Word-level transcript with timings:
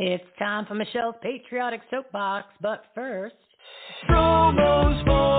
It's 0.00 0.22
time 0.38 0.64
for 0.64 0.74
Michele's 0.74 1.16
Patriotic 1.20 1.80
Soapbox, 1.90 2.46
but 2.62 2.84
first. 2.94 3.34
Promos 4.08 5.04
for. 5.04 5.38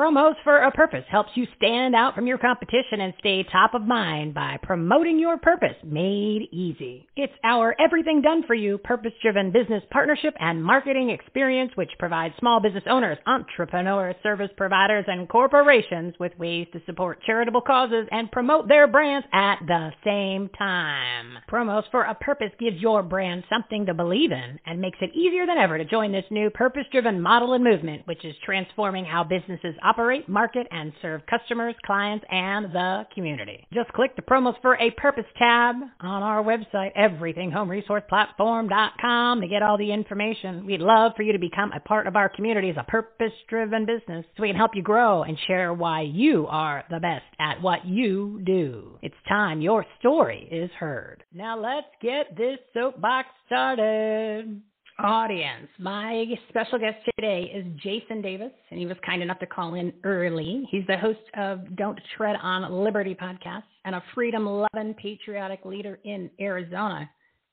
Promos 0.00 0.32
for 0.44 0.56
a 0.56 0.70
Purpose 0.70 1.04
helps 1.10 1.28
you 1.34 1.46
stand 1.58 1.94
out 1.94 2.14
from 2.14 2.26
your 2.26 2.38
competition 2.38 3.02
and 3.02 3.12
stay 3.18 3.42
top 3.42 3.74
of 3.74 3.82
mind 3.82 4.32
by 4.32 4.56
promoting 4.62 5.18
your 5.18 5.36
purpose 5.36 5.76
made 5.84 6.48
easy. 6.52 7.06
It's 7.16 7.34
our 7.44 7.76
everything 7.78 8.22
done 8.22 8.44
for 8.46 8.54
you 8.54 8.78
purpose 8.78 9.12
driven 9.20 9.52
business 9.52 9.82
partnership 9.90 10.32
and 10.40 10.64
marketing 10.64 11.10
experience 11.10 11.72
which 11.74 11.90
provides 11.98 12.32
small 12.38 12.60
business 12.60 12.84
owners, 12.88 13.18
entrepreneurs, 13.26 14.16
service 14.22 14.48
providers, 14.56 15.04
and 15.06 15.28
corporations 15.28 16.14
with 16.18 16.32
ways 16.38 16.66
to 16.72 16.80
support 16.86 17.22
charitable 17.26 17.60
causes 17.60 18.08
and 18.10 18.32
promote 18.32 18.68
their 18.68 18.86
brands 18.86 19.26
at 19.34 19.58
the 19.66 19.90
same 20.02 20.48
time. 20.56 21.36
Promos 21.46 21.84
for 21.90 22.04
a 22.04 22.14
Purpose 22.14 22.52
gives 22.58 22.80
your 22.80 23.02
brand 23.02 23.44
something 23.50 23.84
to 23.84 23.92
believe 23.92 24.32
in 24.32 24.58
and 24.64 24.80
makes 24.80 24.98
it 25.02 25.14
easier 25.14 25.44
than 25.44 25.58
ever 25.58 25.76
to 25.76 25.84
join 25.84 26.10
this 26.10 26.24
new 26.30 26.48
purpose 26.48 26.86
driven 26.90 27.20
model 27.20 27.52
and 27.52 27.62
movement 27.62 28.06
which 28.06 28.24
is 28.24 28.34
transforming 28.46 29.04
how 29.04 29.22
businesses 29.22 29.74
operate, 29.82 29.89
market, 30.28 30.66
and 30.70 30.92
serve 31.02 31.22
customers, 31.26 31.74
clients, 31.84 32.24
and 32.30 32.72
the 32.72 33.04
community. 33.14 33.66
Just 33.72 33.92
click 33.92 34.16
the 34.16 34.22
Promos 34.22 34.54
for 34.62 34.76
a 34.76 34.90
Purpose 34.92 35.26
tab 35.38 35.76
on 36.00 36.22
our 36.22 36.42
website, 36.42 36.96
everythinghomeresourceplatform.com, 36.96 39.40
to 39.40 39.48
get 39.48 39.62
all 39.62 39.78
the 39.78 39.92
information. 39.92 40.66
We'd 40.66 40.80
love 40.80 41.12
for 41.16 41.22
you 41.22 41.32
to 41.32 41.38
become 41.38 41.72
a 41.72 41.80
part 41.80 42.06
of 42.06 42.16
our 42.16 42.28
community 42.28 42.68
as 42.70 42.76
a 42.78 42.84
purpose 42.84 43.32
driven 43.48 43.86
business 43.86 44.26
so 44.36 44.42
we 44.42 44.48
can 44.48 44.56
help 44.56 44.74
you 44.74 44.82
grow 44.82 45.22
and 45.22 45.38
share 45.46 45.72
why 45.72 46.02
you 46.02 46.46
are 46.48 46.84
the 46.90 47.00
best 47.00 47.24
at 47.38 47.62
what 47.62 47.86
you 47.86 48.42
do. 48.44 48.98
It's 49.02 49.14
time 49.28 49.60
your 49.60 49.86
story 49.98 50.48
is 50.50 50.70
heard. 50.78 51.22
Now 51.32 51.58
let's 51.58 51.86
get 52.02 52.36
this 52.36 52.58
soapbox 52.74 53.28
started 53.46 54.60
audience. 55.02 55.68
My 55.78 56.26
special 56.48 56.78
guest 56.78 56.96
today 57.16 57.50
is 57.54 57.64
Jason 57.82 58.20
Davis, 58.20 58.52
and 58.70 58.78
he 58.78 58.86
was 58.86 58.96
kind 59.04 59.22
enough 59.22 59.38
to 59.40 59.46
call 59.46 59.74
in 59.74 59.92
early. 60.04 60.66
He's 60.70 60.86
the 60.86 60.96
host 60.98 61.20
of 61.36 61.76
Don't 61.76 61.98
Tread 62.16 62.36
on 62.42 62.70
Liberty 62.84 63.14
podcast 63.14 63.62
and 63.84 63.94
a 63.94 64.02
freedom 64.14 64.46
loving 64.46 64.94
patriotic 64.94 65.64
leader 65.64 65.98
in 66.04 66.30
Arizona. 66.40 67.08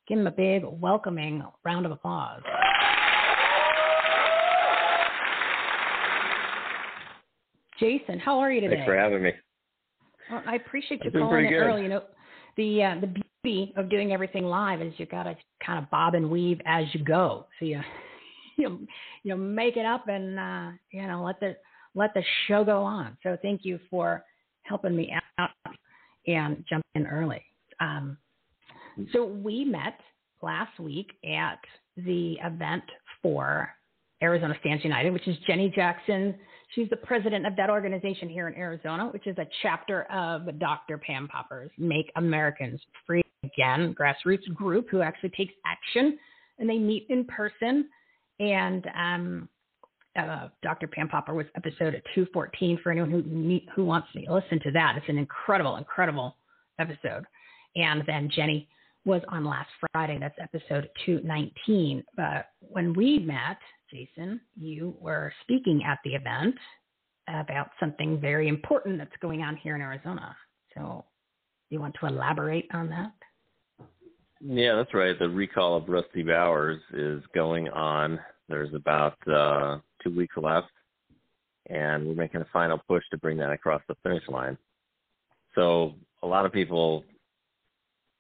Give 0.08 0.20
him 0.20 0.28
a 0.28 0.32
big 0.32 0.64
welcoming 0.66 1.44
round 1.64 1.86
of 1.86 1.92
applause. 1.92 2.42
Jason, 7.80 8.20
how 8.20 8.40
are 8.40 8.52
you 8.52 8.62
today? 8.62 8.76
Thanks 8.76 8.88
for 8.88 8.98
having 8.98 9.22
me. 9.22 9.32
Well, 10.32 10.42
I 10.48 10.56
appreciate 10.56 11.04
you 11.04 11.12
calling 11.12 11.46
in 11.46 11.54
early. 11.54 11.84
You 11.84 11.90
know, 11.90 12.02
the 12.58 12.84
uh, 12.84 13.00
the 13.00 13.08
beauty 13.44 13.74
of 13.78 13.90
doing 13.90 14.12
everything 14.12 14.46
live 14.46 14.82
is 14.82 14.94
you 14.98 15.06
got 15.06 15.24
to 15.24 15.36
kind 15.66 15.80
of 15.80 15.90
bob 15.90 16.16
and 16.16 16.30
weave 16.30 16.60
as 16.66 16.86
you 16.94 17.04
go. 17.04 17.48
So 17.60 17.66
you 17.66 17.82
you 18.58 18.88
you 19.24 19.36
make 19.36 19.78
it 19.78 19.86
up 19.86 20.08
and 20.08 20.40
uh, 20.40 20.72
you 20.92 21.08
know 21.08 21.24
let 21.24 21.40
the 21.40 21.56
let 21.96 22.14
the 22.14 22.24
show 22.48 22.64
go 22.64 22.84
on. 22.84 23.18
So 23.24 23.38
thank 23.42 23.62
you 23.64 23.80
for 23.90 24.24
helping 24.64 24.96
me 24.96 25.14
out 25.38 25.50
and 26.28 26.64
jump 26.70 26.84
in 26.96 27.08
early. 27.08 27.44
Um, 27.80 28.18
so 29.14 29.26
we 29.26 29.64
met 29.64 30.00
last 30.42 30.80
week 30.80 31.12
at 31.24 31.60
the 31.96 32.38
event 32.44 32.84
for 33.22 33.70
Arizona 34.22 34.56
Stands 34.60 34.84
United, 34.84 35.12
which 35.12 35.28
is 35.28 35.38
Jenny 35.46 35.72
Jackson. 35.74 36.36
She's 36.74 36.90
the 36.90 36.98
president 36.98 37.46
of 37.46 37.56
that 37.56 37.70
organization 37.70 38.28
here 38.30 38.48
in 38.48 38.56
Arizona, 38.56 39.08
which 39.08 39.28
is 39.28 39.38
a 39.38 39.46
chapter 39.62 40.04
of 40.12 40.60
Dr. 40.60 40.98
Pam 40.98 41.28
Popper's 41.28 41.72
Make 41.78 42.12
Americans 42.16 42.82
Free 43.06 43.24
Again 43.44 43.96
grassroots 43.98 44.52
group 44.54 44.90
who 44.90 45.02
actually 45.02 45.30
takes 45.30 45.54
action 45.66 46.18
and 46.58 46.70
they 46.70 46.80
meet 46.80 47.06
in 47.10 47.24
person. 47.26 47.88
And 48.40 48.86
um, 48.96 49.50
uh, 50.18 50.50
Dr. 50.64 50.88
Pam 50.88 51.08
Popper 51.08 51.34
was 51.34 51.46
episode 51.56 52.02
214 52.16 52.80
for 52.82 52.92
anyone 52.92 53.12
who 53.12 53.60
who 53.76 53.86
wants 53.86 54.08
to 54.14 54.34
listen 54.34 54.60
to 54.64 54.72
that. 54.72 54.96
It's 54.98 55.08
an 55.08 55.18
incredible, 55.18 55.78
incredible 55.78 56.36
episode. 56.80 57.26
And 57.76 58.04
then 58.08 58.30
Jenny 58.36 58.68
was 59.08 59.22
on 59.30 59.46
last 59.46 59.70
Friday. 59.94 60.18
That's 60.20 60.38
episode 60.40 60.90
219. 61.06 62.04
But 62.16 62.50
when 62.60 62.94
we 62.94 63.20
met, 63.20 63.58
Jason, 63.90 64.42
you 64.56 64.96
were 65.00 65.34
speaking 65.44 65.82
at 65.88 66.00
the 66.04 66.14
event 66.14 66.56
about 67.30 67.70
something 67.80 68.20
very 68.20 68.50
important 68.50 68.98
that's 68.98 69.16
going 69.22 69.42
on 69.42 69.56
here 69.56 69.76
in 69.76 69.82
Arizona. 69.82 70.36
So, 70.76 71.06
you 71.70 71.80
want 71.80 71.96
to 72.00 72.08
elaborate 72.08 72.68
on 72.74 72.90
that? 72.90 73.12
Yeah, 74.42 74.76
that's 74.76 74.94
right. 74.94 75.18
The 75.18 75.30
recall 75.30 75.78
of 75.78 75.90
Rusty 75.90 76.24
Bowers 76.24 76.80
is 76.94 77.24
going 77.34 77.70
on. 77.70 78.20
There's 78.50 78.74
about 78.74 79.18
uh, 79.28 79.80
two 80.04 80.16
weeks 80.16 80.36
left, 80.38 80.68
and 81.70 82.06
we're 82.06 82.14
making 82.14 82.42
a 82.42 82.48
final 82.54 82.80
push 82.88 83.04
to 83.12 83.18
bring 83.18 83.38
that 83.38 83.52
across 83.52 83.82
the 83.88 83.96
finish 84.04 84.24
line. 84.28 84.58
So 85.56 85.96
a 86.24 86.28
lot 86.28 86.46
of 86.46 86.54
people, 86.54 87.04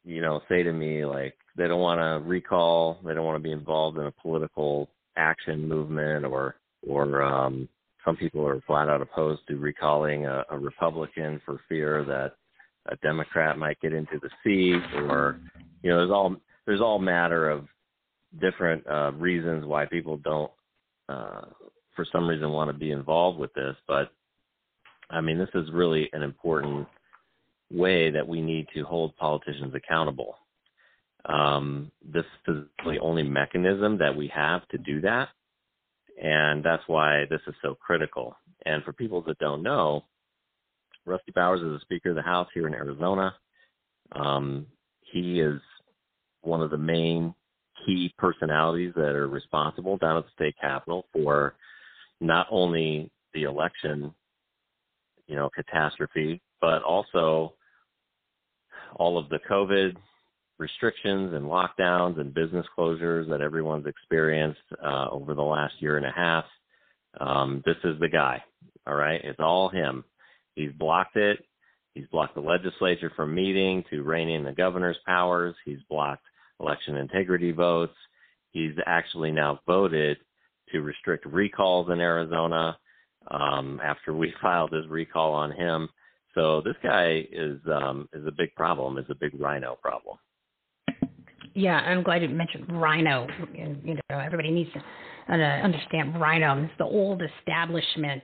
you 0.07 0.22
know, 0.22 0.41
say 0.47 0.63
to 0.63 0.72
me 0.72 1.06
like 1.06 1.35
they 1.57 1.68
don't 1.68 1.81
want 1.81 2.00
to 2.00 2.28
recall, 2.28 2.97
they 3.06 3.13
don't 3.13 3.25
want 3.25 3.35
to 3.35 3.47
be 3.47 3.51
involved 3.51 3.98
in 3.98 4.06
a 4.06 4.12
political 4.12 4.89
action 5.18 5.68
movement, 5.68 6.25
or 6.25 6.56
or 6.88 7.21
um, 7.21 7.68
some 8.06 8.15
people 8.15 8.48
are 8.48 8.62
flat 8.65 8.88
out 8.88 9.01
opposed 9.01 9.42
to 9.50 9.57
recalling 9.57 10.25
a, 10.25 10.44
a 10.50 10.57
Republican 10.57 11.42
for 11.45 11.59
fear 11.68 12.06
that 12.06 12.36
a 12.89 12.95
Democrat 13.06 13.57
might 13.57 13.81
get 13.81 13.94
into 13.94 14.18
the 14.21 14.30
seat, 14.44 14.81
or 14.95 15.42
you 15.83 15.89
know, 15.89 15.98
there's 15.98 16.12
all 16.12 16.36
there's 16.65 16.81
all 16.81 17.00
matter 17.00 17.50
of 17.50 17.68
different 18.39 18.88
uh, 18.88 19.12
reasons 19.13 19.65
why 19.65 19.86
people 19.86 20.18
don't, 20.18 20.51
uh, 21.10 21.42
for 21.95 22.06
some 22.13 22.27
reason, 22.27 22.51
want 22.51 22.69
to 22.71 22.77
be 22.77 22.92
involved 22.92 23.39
with 23.39 23.53
this. 23.56 23.75
But 23.89 24.12
I 25.10 25.19
mean, 25.19 25.38
this 25.38 25.50
is 25.53 25.69
really 25.74 26.10
an 26.13 26.24
important 26.24 26.88
way 27.71 28.11
that 28.11 28.27
we 28.27 28.41
need 28.41 28.67
to 28.73 28.83
hold 28.83 29.15
politicians 29.17 29.73
accountable. 29.75 30.37
Um, 31.25 31.91
this 32.03 32.25
is 32.47 32.63
the 32.85 32.99
only 32.99 33.23
mechanism 33.23 33.97
that 33.97 34.15
we 34.15 34.27
have 34.33 34.67
to 34.69 34.77
do 34.77 35.01
that, 35.01 35.29
and 36.21 36.63
that's 36.63 36.83
why 36.87 37.25
this 37.29 37.41
is 37.47 37.55
so 37.61 37.75
critical. 37.75 38.35
And 38.65 38.83
for 38.83 38.93
people 38.93 39.21
that 39.23 39.39
don't 39.39 39.61
know, 39.61 40.05
Rusty 41.05 41.31
Bowers 41.33 41.61
is 41.61 41.67
the 41.67 41.79
Speaker 41.81 42.09
of 42.09 42.15
the 42.15 42.21
House 42.21 42.47
here 42.53 42.67
in 42.67 42.73
Arizona. 42.73 43.35
Um, 44.13 44.67
he 45.01 45.39
is 45.39 45.59
one 46.41 46.61
of 46.61 46.71
the 46.71 46.77
main 46.77 47.33
key 47.85 48.13
personalities 48.17 48.93
that 48.95 49.15
are 49.15 49.27
responsible 49.27 49.97
down 49.97 50.17
at 50.17 50.25
the 50.25 50.31
state 50.31 50.55
capitol 50.59 51.05
for 51.13 51.55
not 52.19 52.47
only 52.49 53.09
the 53.33 53.43
election, 53.43 54.13
you 55.27 55.35
know, 55.35 55.49
catastrophe, 55.49 56.41
but 56.62 56.83
also 56.83 57.54
all 58.95 59.18
of 59.18 59.30
the 59.30 59.39
COVID 59.50 59.95
restrictions 60.59 61.33
and 61.33 61.45
lockdowns 61.45 62.19
and 62.19 62.33
business 62.33 62.65
closures 62.77 63.30
that 63.30 63.42
everyone's 63.42 63.86
experienced 63.86 64.59
uh, 64.83 65.07
over 65.12 65.33
the 65.33 65.42
last 65.42 65.74
year 65.80 65.98
and 65.98 66.06
a 66.06 66.12
half. 66.12 66.45
Um, 67.19 67.63
this 67.65 67.77
is 67.83 68.00
the 68.00 68.09
guy. 68.09 68.44
All 68.88 68.95
right, 68.95 69.21
it's 69.24 69.39
all 69.39 69.69
him. 69.69 70.04
He's 70.56 70.71
blocked 70.71 71.15
it. 71.15 71.39
He's 71.94 72.07
blocked 72.12 72.36
the 72.36 72.42
legislature 72.42 73.12
from 73.15 73.36
meeting 73.36 73.83
to 73.89 74.03
rein 74.03 74.30
in 74.30 74.44
the 74.44 74.51
governor's 74.51 74.98
powers. 75.06 75.56
He's 75.65 75.80
blocked 75.89 76.24
election 76.60 76.95
integrity 76.95 77.51
votes. 77.51 77.95
He's 78.51 78.74
actually 78.86 79.31
now 79.31 79.60
voted 79.68 80.18
to 80.71 80.81
restrict 80.81 81.25
recalls 81.25 81.89
in 81.89 82.00
Arizona 82.00 82.77
um, 83.30 83.80
after 83.83 84.13
we 84.13 84.33
filed 84.42 84.71
his 84.71 84.88
recall 84.88 85.33
on 85.33 85.51
him. 85.51 85.89
So 86.38 86.62
this 86.63 86.75
guy 86.84 87.25
is 87.31 87.57
um, 87.66 88.07
is 88.13 88.25
a 88.28 88.31
big 88.31 88.54
problem. 88.56 89.00
Is 89.00 89.06
a 89.10 89.16
big 89.16 89.34
RINO 89.34 89.78
problem. 89.81 90.18
Yeah, 91.56 91.78
I'm 91.78 92.04
glad 92.04 92.22
you 92.22 92.30
mentioned 92.30 92.66
RINO. 92.69 93.28
You 93.56 93.95
know, 93.95 94.19
everybody 94.19 94.51
needs 94.51 94.69
to 94.74 94.80
uh, 95.34 95.36
understand 95.36 96.22
RINO. 96.22 96.66
It's 96.66 96.74
the 96.78 96.86
old 96.86 97.24
establishment 97.39 98.22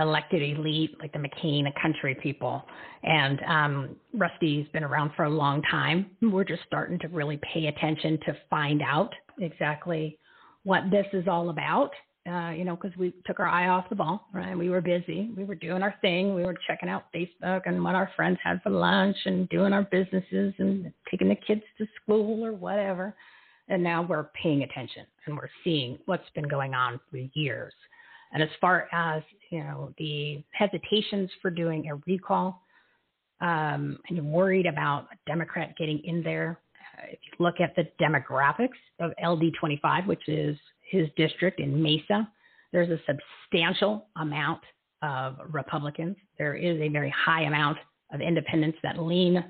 elected 0.00 0.42
elite, 0.42 0.96
like 0.98 1.12
the 1.12 1.18
McCain 1.18 1.64
the 1.64 1.72
country 1.80 2.16
people. 2.22 2.64
And 3.02 3.40
um, 3.46 3.96
Rusty's 4.14 4.66
been 4.72 4.82
around 4.82 5.12
for 5.14 5.24
a 5.24 5.30
long 5.30 5.60
time. 5.70 6.06
We're 6.22 6.44
just 6.44 6.62
starting 6.66 6.98
to 7.00 7.08
really 7.08 7.38
pay 7.52 7.66
attention 7.66 8.18
to 8.26 8.36
find 8.48 8.80
out 8.80 9.12
exactly 9.38 10.18
what 10.62 10.84
this 10.90 11.06
is 11.12 11.28
all 11.28 11.50
about. 11.50 11.90
Uh, 12.26 12.52
you 12.52 12.64
know, 12.64 12.74
because 12.74 12.96
we 12.96 13.12
took 13.26 13.38
our 13.38 13.46
eye 13.46 13.68
off 13.68 13.86
the 13.90 13.94
ball, 13.94 14.28
right? 14.32 14.56
We 14.56 14.70
were 14.70 14.80
busy. 14.80 15.30
We 15.36 15.44
were 15.44 15.54
doing 15.54 15.82
our 15.82 15.94
thing. 16.00 16.34
We 16.34 16.42
were 16.42 16.54
checking 16.66 16.88
out 16.88 17.12
Facebook 17.14 17.62
and 17.66 17.84
what 17.84 17.94
our 17.94 18.10
friends 18.16 18.38
had 18.42 18.62
for 18.62 18.70
lunch 18.70 19.16
and 19.26 19.46
doing 19.50 19.74
our 19.74 19.82
businesses 19.82 20.54
and 20.56 20.90
taking 21.10 21.28
the 21.28 21.34
kids 21.34 21.60
to 21.76 21.86
school 22.02 22.42
or 22.42 22.54
whatever. 22.54 23.14
And 23.68 23.82
now 23.82 24.00
we're 24.00 24.30
paying 24.42 24.62
attention 24.62 25.04
and 25.26 25.36
we're 25.36 25.50
seeing 25.64 25.98
what's 26.06 26.28
been 26.34 26.48
going 26.48 26.72
on 26.72 26.98
for 27.10 27.18
years. 27.34 27.74
And 28.32 28.42
as 28.42 28.48
far 28.58 28.88
as 28.90 29.22
you 29.50 29.58
know, 29.58 29.92
the 29.98 30.42
hesitations 30.52 31.30
for 31.42 31.50
doing 31.50 31.90
a 31.90 31.96
recall, 32.06 32.62
um, 33.42 33.98
and 34.08 34.16
you're 34.16 34.24
worried 34.24 34.66
about 34.66 35.08
a 35.12 35.16
Democrat 35.26 35.74
getting 35.78 36.00
in 36.04 36.22
there, 36.22 36.58
uh, 36.98 37.06
if 37.10 37.18
you 37.22 37.44
look 37.44 37.56
at 37.60 37.76
the 37.76 37.86
demographics 38.02 38.70
of 38.98 39.12
LD25, 39.22 40.06
which 40.06 40.26
is 40.26 40.56
his 40.94 41.08
district 41.16 41.60
in 41.60 41.82
Mesa, 41.82 42.28
there's 42.72 42.90
a 42.90 42.98
substantial 43.06 44.06
amount 44.16 44.60
of 45.02 45.36
Republicans. 45.50 46.16
There 46.38 46.54
is 46.54 46.80
a 46.80 46.88
very 46.88 47.14
high 47.16 47.42
amount 47.42 47.78
of 48.12 48.20
independents 48.20 48.78
that 48.82 48.98
lean 48.98 49.44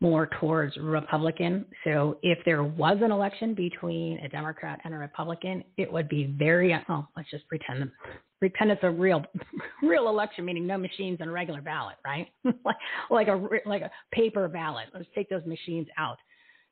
more 0.00 0.28
towards 0.40 0.76
Republican. 0.78 1.66
So 1.84 2.18
if 2.22 2.38
there 2.44 2.62
was 2.62 2.98
an 3.02 3.12
election 3.12 3.54
between 3.54 4.18
a 4.20 4.28
Democrat 4.28 4.80
and 4.84 4.94
a 4.94 4.96
Republican, 4.96 5.62
it 5.76 5.92
would 5.92 6.08
be 6.08 6.34
very 6.38 6.74
oh, 6.88 7.06
let's 7.16 7.30
just 7.30 7.46
pretend 7.48 7.90
pretend 8.38 8.70
it's 8.70 8.82
a 8.82 8.90
real 8.90 9.22
real 9.82 10.08
election, 10.08 10.44
meaning 10.44 10.66
no 10.66 10.78
machines 10.78 11.18
and 11.20 11.28
a 11.28 11.32
regular 11.32 11.60
ballot, 11.60 11.96
right? 12.04 12.28
like 12.64 12.76
like 13.10 13.28
a 13.28 13.48
like 13.66 13.82
a 13.82 13.90
paper 14.12 14.48
ballot. 14.48 14.86
Let's 14.94 15.06
take 15.14 15.28
those 15.28 15.44
machines 15.44 15.86
out. 15.98 16.18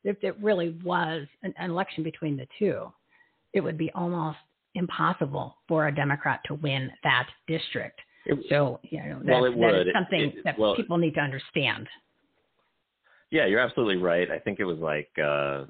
If 0.05 0.17
it 0.23 0.37
really 0.41 0.79
was 0.83 1.27
an, 1.43 1.53
an 1.59 1.71
election 1.71 2.03
between 2.03 2.37
the 2.37 2.47
two, 2.59 2.91
it 3.53 3.61
would 3.61 3.79
be 3.79 3.91
almost 3.95 4.39
impossible 4.75 5.56
for 5.67 5.89
a 5.89 5.95
Democrat 5.95 6.41
to 6.47 6.55
win 6.55 6.91
that 7.03 7.29
district. 7.47 8.00
It, 8.27 8.39
so 8.49 8.81
you 8.83 8.99
know 8.99 9.21
that, 9.25 9.56
well, 9.56 9.73
that 9.73 9.81
is 9.81 9.87
something 9.95 10.21
it, 10.21 10.39
it, 10.39 10.45
that 10.45 10.59
well, 10.59 10.77
people 10.77 10.99
need 10.99 11.15
to 11.15 11.21
understand. 11.21 11.87
Yeah, 13.31 13.47
you're 13.47 13.61
absolutely 13.61 13.97
right. 13.97 14.31
I 14.31 14.39
think 14.39 14.59
it 14.59 14.65
was 14.65 14.79
like 14.79 15.11
uh, 15.23 15.65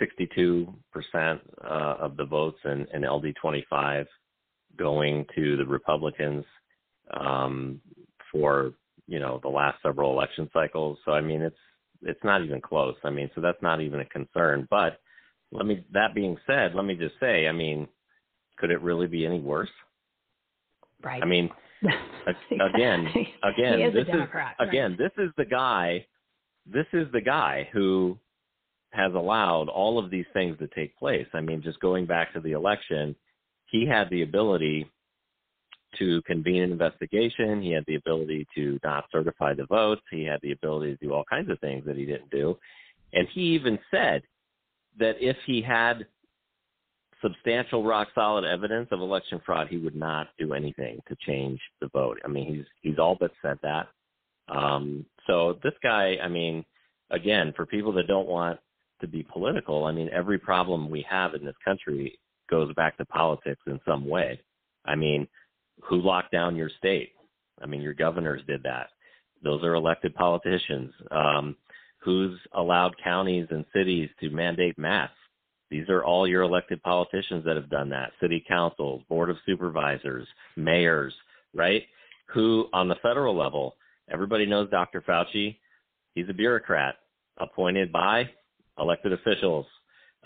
62% 0.00 0.68
uh, 1.14 1.38
of 1.64 2.16
the 2.16 2.24
votes 2.24 2.58
in, 2.64 2.86
in 2.92 3.02
LD25 3.02 4.06
going 4.76 5.26
to 5.34 5.56
the 5.56 5.64
Republicans 5.64 6.44
um, 7.18 7.80
for 8.32 8.72
you 9.06 9.18
know 9.18 9.40
the 9.42 9.48
last 9.48 9.78
several 9.82 10.12
election 10.12 10.48
cycles. 10.52 10.98
So 11.04 11.12
I 11.12 11.20
mean, 11.20 11.42
it's 11.42 11.56
it's 12.02 12.22
not 12.24 12.42
even 12.42 12.60
close. 12.60 12.94
I 13.04 13.10
mean, 13.10 13.30
so 13.34 13.40
that's 13.40 13.60
not 13.62 13.80
even 13.80 14.00
a 14.00 14.04
concern. 14.06 14.66
But 14.70 15.00
let 15.52 15.66
me. 15.66 15.84
That 15.92 16.14
being 16.14 16.36
said, 16.46 16.74
let 16.74 16.84
me 16.84 16.94
just 16.94 17.14
say, 17.20 17.46
I 17.46 17.52
mean, 17.52 17.88
could 18.58 18.70
it 18.70 18.82
really 18.82 19.06
be 19.06 19.26
any 19.26 19.40
worse? 19.40 19.70
Right. 21.02 21.22
I 21.22 21.26
mean, 21.26 21.50
again, 22.52 23.06
again, 23.42 23.80
is 23.80 23.94
this 23.94 24.08
is 24.08 24.20
again, 24.60 24.96
this 24.98 25.12
is 25.18 25.30
the 25.36 25.46
guy 25.46 26.06
this 26.66 26.86
is 26.92 27.06
the 27.12 27.20
guy 27.20 27.68
who 27.72 28.18
has 28.92 29.12
allowed 29.14 29.68
all 29.68 29.98
of 29.98 30.10
these 30.10 30.26
things 30.32 30.58
to 30.58 30.68
take 30.68 30.96
place. 30.98 31.26
I 31.32 31.40
mean, 31.40 31.62
just 31.62 31.80
going 31.80 32.06
back 32.06 32.32
to 32.32 32.40
the 32.40 32.52
election, 32.52 33.14
he 33.70 33.86
had 33.86 34.10
the 34.10 34.22
ability 34.22 34.90
to 35.98 36.22
convene 36.22 36.62
an 36.62 36.72
investigation. 36.72 37.62
He 37.62 37.72
had 37.72 37.84
the 37.86 37.96
ability 37.96 38.46
to 38.54 38.78
not 38.84 39.04
certify 39.12 39.54
the 39.54 39.66
votes. 39.66 40.02
He 40.10 40.24
had 40.24 40.40
the 40.42 40.52
ability 40.52 40.96
to 40.96 41.06
do 41.06 41.12
all 41.12 41.24
kinds 41.28 41.50
of 41.50 41.58
things 41.60 41.84
that 41.86 41.96
he 41.96 42.04
didn't 42.04 42.30
do. 42.30 42.56
And 43.12 43.26
he 43.32 43.40
even 43.54 43.78
said 43.90 44.22
that 44.98 45.16
if 45.20 45.36
he 45.46 45.62
had 45.62 46.06
substantial 47.22 47.84
rock 47.84 48.08
solid 48.14 48.44
evidence 48.44 48.88
of 48.90 49.00
election 49.00 49.40
fraud, 49.44 49.68
he 49.68 49.76
would 49.76 49.96
not 49.96 50.28
do 50.38 50.54
anything 50.54 51.00
to 51.08 51.16
change 51.26 51.60
the 51.80 51.88
vote. 51.88 52.18
I 52.24 52.28
mean, 52.28 52.54
he's 52.54 52.64
he's 52.82 52.98
all 52.98 53.16
but 53.18 53.32
said 53.42 53.58
that. 53.62 53.88
Um, 54.48 55.06
so 55.26 55.58
this 55.62 55.74
guy, 55.82 56.16
I 56.22 56.28
mean, 56.28 56.64
again, 57.10 57.52
for 57.56 57.66
people 57.66 57.92
that 57.92 58.08
don't 58.08 58.26
want 58.28 58.58
to 59.00 59.06
be 59.06 59.22
political, 59.22 59.84
I 59.84 59.92
mean, 59.92 60.10
every 60.12 60.38
problem 60.38 60.90
we 60.90 61.04
have 61.08 61.34
in 61.34 61.44
this 61.44 61.54
country 61.64 62.18
goes 62.50 62.72
back 62.74 62.96
to 62.96 63.04
politics 63.04 63.62
in 63.66 63.80
some 63.86 64.08
way. 64.08 64.40
I 64.84 64.96
mean, 64.96 65.28
who 65.82 66.00
locked 66.00 66.32
down 66.32 66.56
your 66.56 66.70
state? 66.78 67.12
I 67.62 67.66
mean, 67.66 67.80
your 67.80 67.94
governors 67.94 68.42
did 68.46 68.62
that. 68.64 68.88
Those 69.42 69.62
are 69.62 69.74
elected 69.74 70.14
politicians. 70.14 70.92
Um, 71.10 71.56
who's 72.00 72.38
allowed 72.54 72.94
counties 73.02 73.46
and 73.50 73.64
cities 73.74 74.08
to 74.20 74.30
mandate 74.30 74.78
masks? 74.78 75.14
These 75.70 75.88
are 75.88 76.04
all 76.04 76.26
your 76.26 76.42
elected 76.42 76.82
politicians 76.82 77.44
that 77.44 77.56
have 77.56 77.70
done 77.70 77.90
that. 77.90 78.12
City 78.20 78.44
councils, 78.48 79.02
board 79.08 79.30
of 79.30 79.36
supervisors, 79.46 80.26
mayors, 80.56 81.14
right? 81.54 81.84
Who 82.34 82.66
on 82.72 82.88
the 82.88 82.96
federal 83.02 83.36
level 83.36 83.76
Everybody 84.12 84.44
knows 84.44 84.68
Dr. 84.70 85.02
Fauci. 85.02 85.56
He's 86.14 86.28
a 86.28 86.34
bureaucrat 86.34 86.96
appointed 87.38 87.92
by 87.92 88.28
elected 88.78 89.12
officials. 89.12 89.66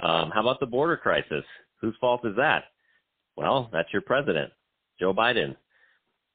Um, 0.02 0.30
how 0.32 0.40
about 0.40 0.58
the 0.60 0.66
border 0.66 0.96
crisis? 0.96 1.44
Whose 1.80 1.94
fault 2.00 2.22
is 2.24 2.34
that? 2.36 2.64
Well, 3.36 3.68
that's 3.72 3.92
your 3.92 4.02
president, 4.02 4.52
Joe 4.98 5.12
Biden. 5.12 5.54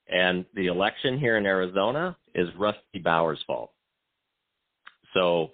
And 0.07 0.45
the 0.53 0.67
election 0.67 1.19
here 1.19 1.37
in 1.37 1.45
Arizona 1.45 2.15
is 2.35 2.47
Rusty 2.57 2.99
Bowers' 3.03 3.39
fault. 3.47 3.71
So 5.13 5.49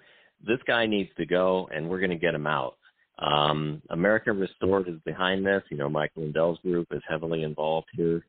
this 0.46 0.58
guy 0.66 0.86
needs 0.86 1.10
to 1.16 1.26
go, 1.26 1.68
and 1.74 1.88
we're 1.88 2.00
going 2.00 2.10
to 2.10 2.16
get 2.16 2.34
him 2.34 2.46
out. 2.46 2.76
Um, 3.18 3.80
America 3.90 4.32
Restored 4.32 4.88
is 4.88 5.00
behind 5.04 5.46
this. 5.46 5.62
You 5.70 5.78
know, 5.78 5.88
Michael 5.88 6.22
Lindell's 6.22 6.58
group 6.60 6.88
is 6.90 7.02
heavily 7.08 7.42
involved 7.42 7.88
here 7.92 8.26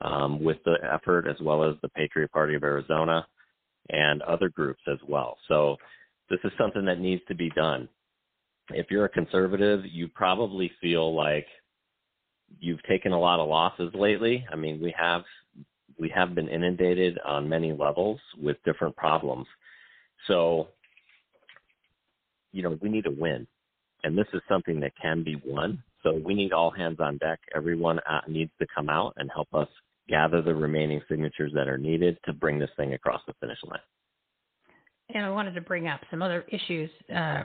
um, 0.00 0.42
with 0.42 0.58
the 0.64 0.76
effort, 0.92 1.26
as 1.26 1.36
well 1.40 1.64
as 1.64 1.74
the 1.82 1.88
Patriot 1.88 2.30
Party 2.30 2.54
of 2.54 2.62
Arizona 2.62 3.26
and 3.90 4.22
other 4.22 4.48
groups 4.48 4.82
as 4.86 4.98
well. 5.08 5.36
So 5.48 5.76
this 6.30 6.38
is 6.44 6.52
something 6.58 6.84
that 6.84 7.00
needs 7.00 7.22
to 7.28 7.34
be 7.34 7.50
done. 7.50 7.88
If 8.70 8.90
you're 8.90 9.06
a 9.06 9.10
conservative, 9.10 9.80
you 9.86 10.08
probably 10.08 10.70
feel 10.80 11.14
like 11.14 11.46
you've 12.60 12.82
taken 12.84 13.12
a 13.12 13.18
lot 13.18 13.40
of 13.40 13.48
losses 13.48 13.90
lately. 13.94 14.46
I 14.52 14.56
mean, 14.56 14.80
we 14.80 14.94
have 14.98 15.22
we 15.98 16.08
have 16.10 16.34
been 16.34 16.48
inundated 16.48 17.18
on 17.24 17.48
many 17.48 17.72
levels 17.72 18.20
with 18.40 18.56
different 18.64 18.94
problems. 18.94 19.46
So, 20.26 20.68
you 22.52 22.62
know, 22.62 22.78
we 22.80 22.88
need 22.88 23.04
to 23.04 23.10
win. 23.10 23.46
And 24.04 24.16
this 24.16 24.26
is 24.32 24.40
something 24.48 24.80
that 24.80 24.92
can 25.00 25.24
be 25.24 25.40
won. 25.44 25.82
So 26.02 26.20
we 26.24 26.34
need 26.34 26.52
all 26.52 26.70
hands 26.70 26.98
on 27.00 27.18
deck. 27.18 27.40
Everyone 27.54 27.98
uh, 28.08 28.20
needs 28.28 28.52
to 28.60 28.66
come 28.72 28.88
out 28.88 29.14
and 29.16 29.30
help 29.34 29.48
us 29.52 29.68
gather 30.08 30.40
the 30.40 30.54
remaining 30.54 31.00
signatures 31.08 31.52
that 31.54 31.68
are 31.68 31.78
needed 31.78 32.18
to 32.24 32.32
bring 32.32 32.58
this 32.58 32.70
thing 32.76 32.94
across 32.94 33.20
the 33.26 33.34
finish 33.40 33.58
line. 33.64 33.80
And 35.14 35.24
I 35.24 35.30
wanted 35.30 35.54
to 35.54 35.60
bring 35.60 35.88
up 35.88 36.00
some 36.10 36.22
other 36.22 36.44
issues 36.48 36.90
uh, 37.10 37.44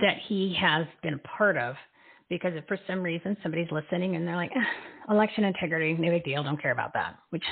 that 0.00 0.16
he 0.26 0.56
has 0.60 0.86
been 1.02 1.14
a 1.14 1.18
part 1.18 1.56
of 1.56 1.76
because 2.28 2.52
if 2.54 2.64
for 2.66 2.78
some 2.86 3.02
reason 3.02 3.36
somebody's 3.42 3.70
listening 3.70 4.16
and 4.16 4.26
they're 4.26 4.36
like, 4.36 4.50
eh, 4.54 5.12
election 5.12 5.44
integrity, 5.44 5.94
no 5.94 6.10
big 6.10 6.24
deal, 6.24 6.42
don't 6.42 6.60
care 6.60 6.72
about 6.72 6.92
that. 6.94 7.16
Which, 7.30 7.42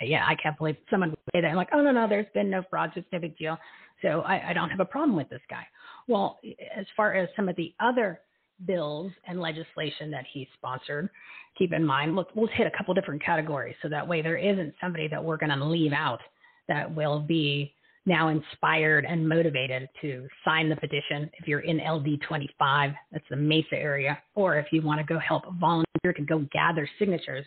yeah, 0.00 0.24
I 0.26 0.34
can't 0.42 0.56
believe 0.56 0.76
someone 0.90 1.10
would 1.10 1.18
say 1.34 1.40
that. 1.40 1.48
I'm 1.48 1.56
like, 1.56 1.68
oh 1.72 1.82
no, 1.82 1.90
no, 1.90 2.08
there's 2.08 2.26
been 2.34 2.50
no 2.50 2.62
fraud, 2.70 2.92
just 2.94 3.06
no 3.12 3.18
big 3.18 3.36
deal. 3.36 3.58
So 4.02 4.20
I, 4.22 4.50
I 4.50 4.52
don't 4.52 4.70
have 4.70 4.80
a 4.80 4.84
problem 4.84 5.16
with 5.16 5.28
this 5.30 5.40
guy. 5.48 5.66
Well, 6.08 6.40
as 6.76 6.86
far 6.96 7.14
as 7.14 7.28
some 7.36 7.48
of 7.48 7.56
the 7.56 7.72
other 7.80 8.20
bills 8.66 9.12
and 9.26 9.40
legislation 9.40 10.10
that 10.10 10.24
he 10.32 10.48
sponsored, 10.54 11.08
keep 11.56 11.72
in 11.72 11.84
mind, 11.84 12.16
look, 12.16 12.28
we'll 12.34 12.48
hit 12.48 12.66
a 12.66 12.76
couple 12.76 12.94
different 12.94 13.24
categories 13.24 13.76
so 13.82 13.88
that 13.88 14.06
way 14.06 14.22
there 14.22 14.36
isn't 14.36 14.74
somebody 14.80 15.08
that 15.08 15.22
we're 15.22 15.36
going 15.36 15.56
to 15.56 15.64
leave 15.64 15.92
out 15.92 16.20
that 16.68 16.92
will 16.94 17.20
be 17.20 17.72
now 18.04 18.28
inspired 18.28 19.04
and 19.04 19.28
motivated 19.28 19.88
to 20.00 20.26
sign 20.44 20.68
the 20.68 20.76
petition 20.76 21.30
if 21.38 21.46
you're 21.46 21.60
in 21.60 21.78
LD25, 21.78 22.94
that's 23.12 23.24
the 23.30 23.36
Mesa 23.36 23.74
area, 23.74 24.18
or 24.34 24.58
if 24.58 24.66
you 24.72 24.82
want 24.82 24.98
to 25.00 25.06
go 25.06 25.20
help 25.20 25.44
volunteer 25.60 26.12
to 26.16 26.22
go 26.22 26.40
gather 26.52 26.88
signatures 26.98 27.44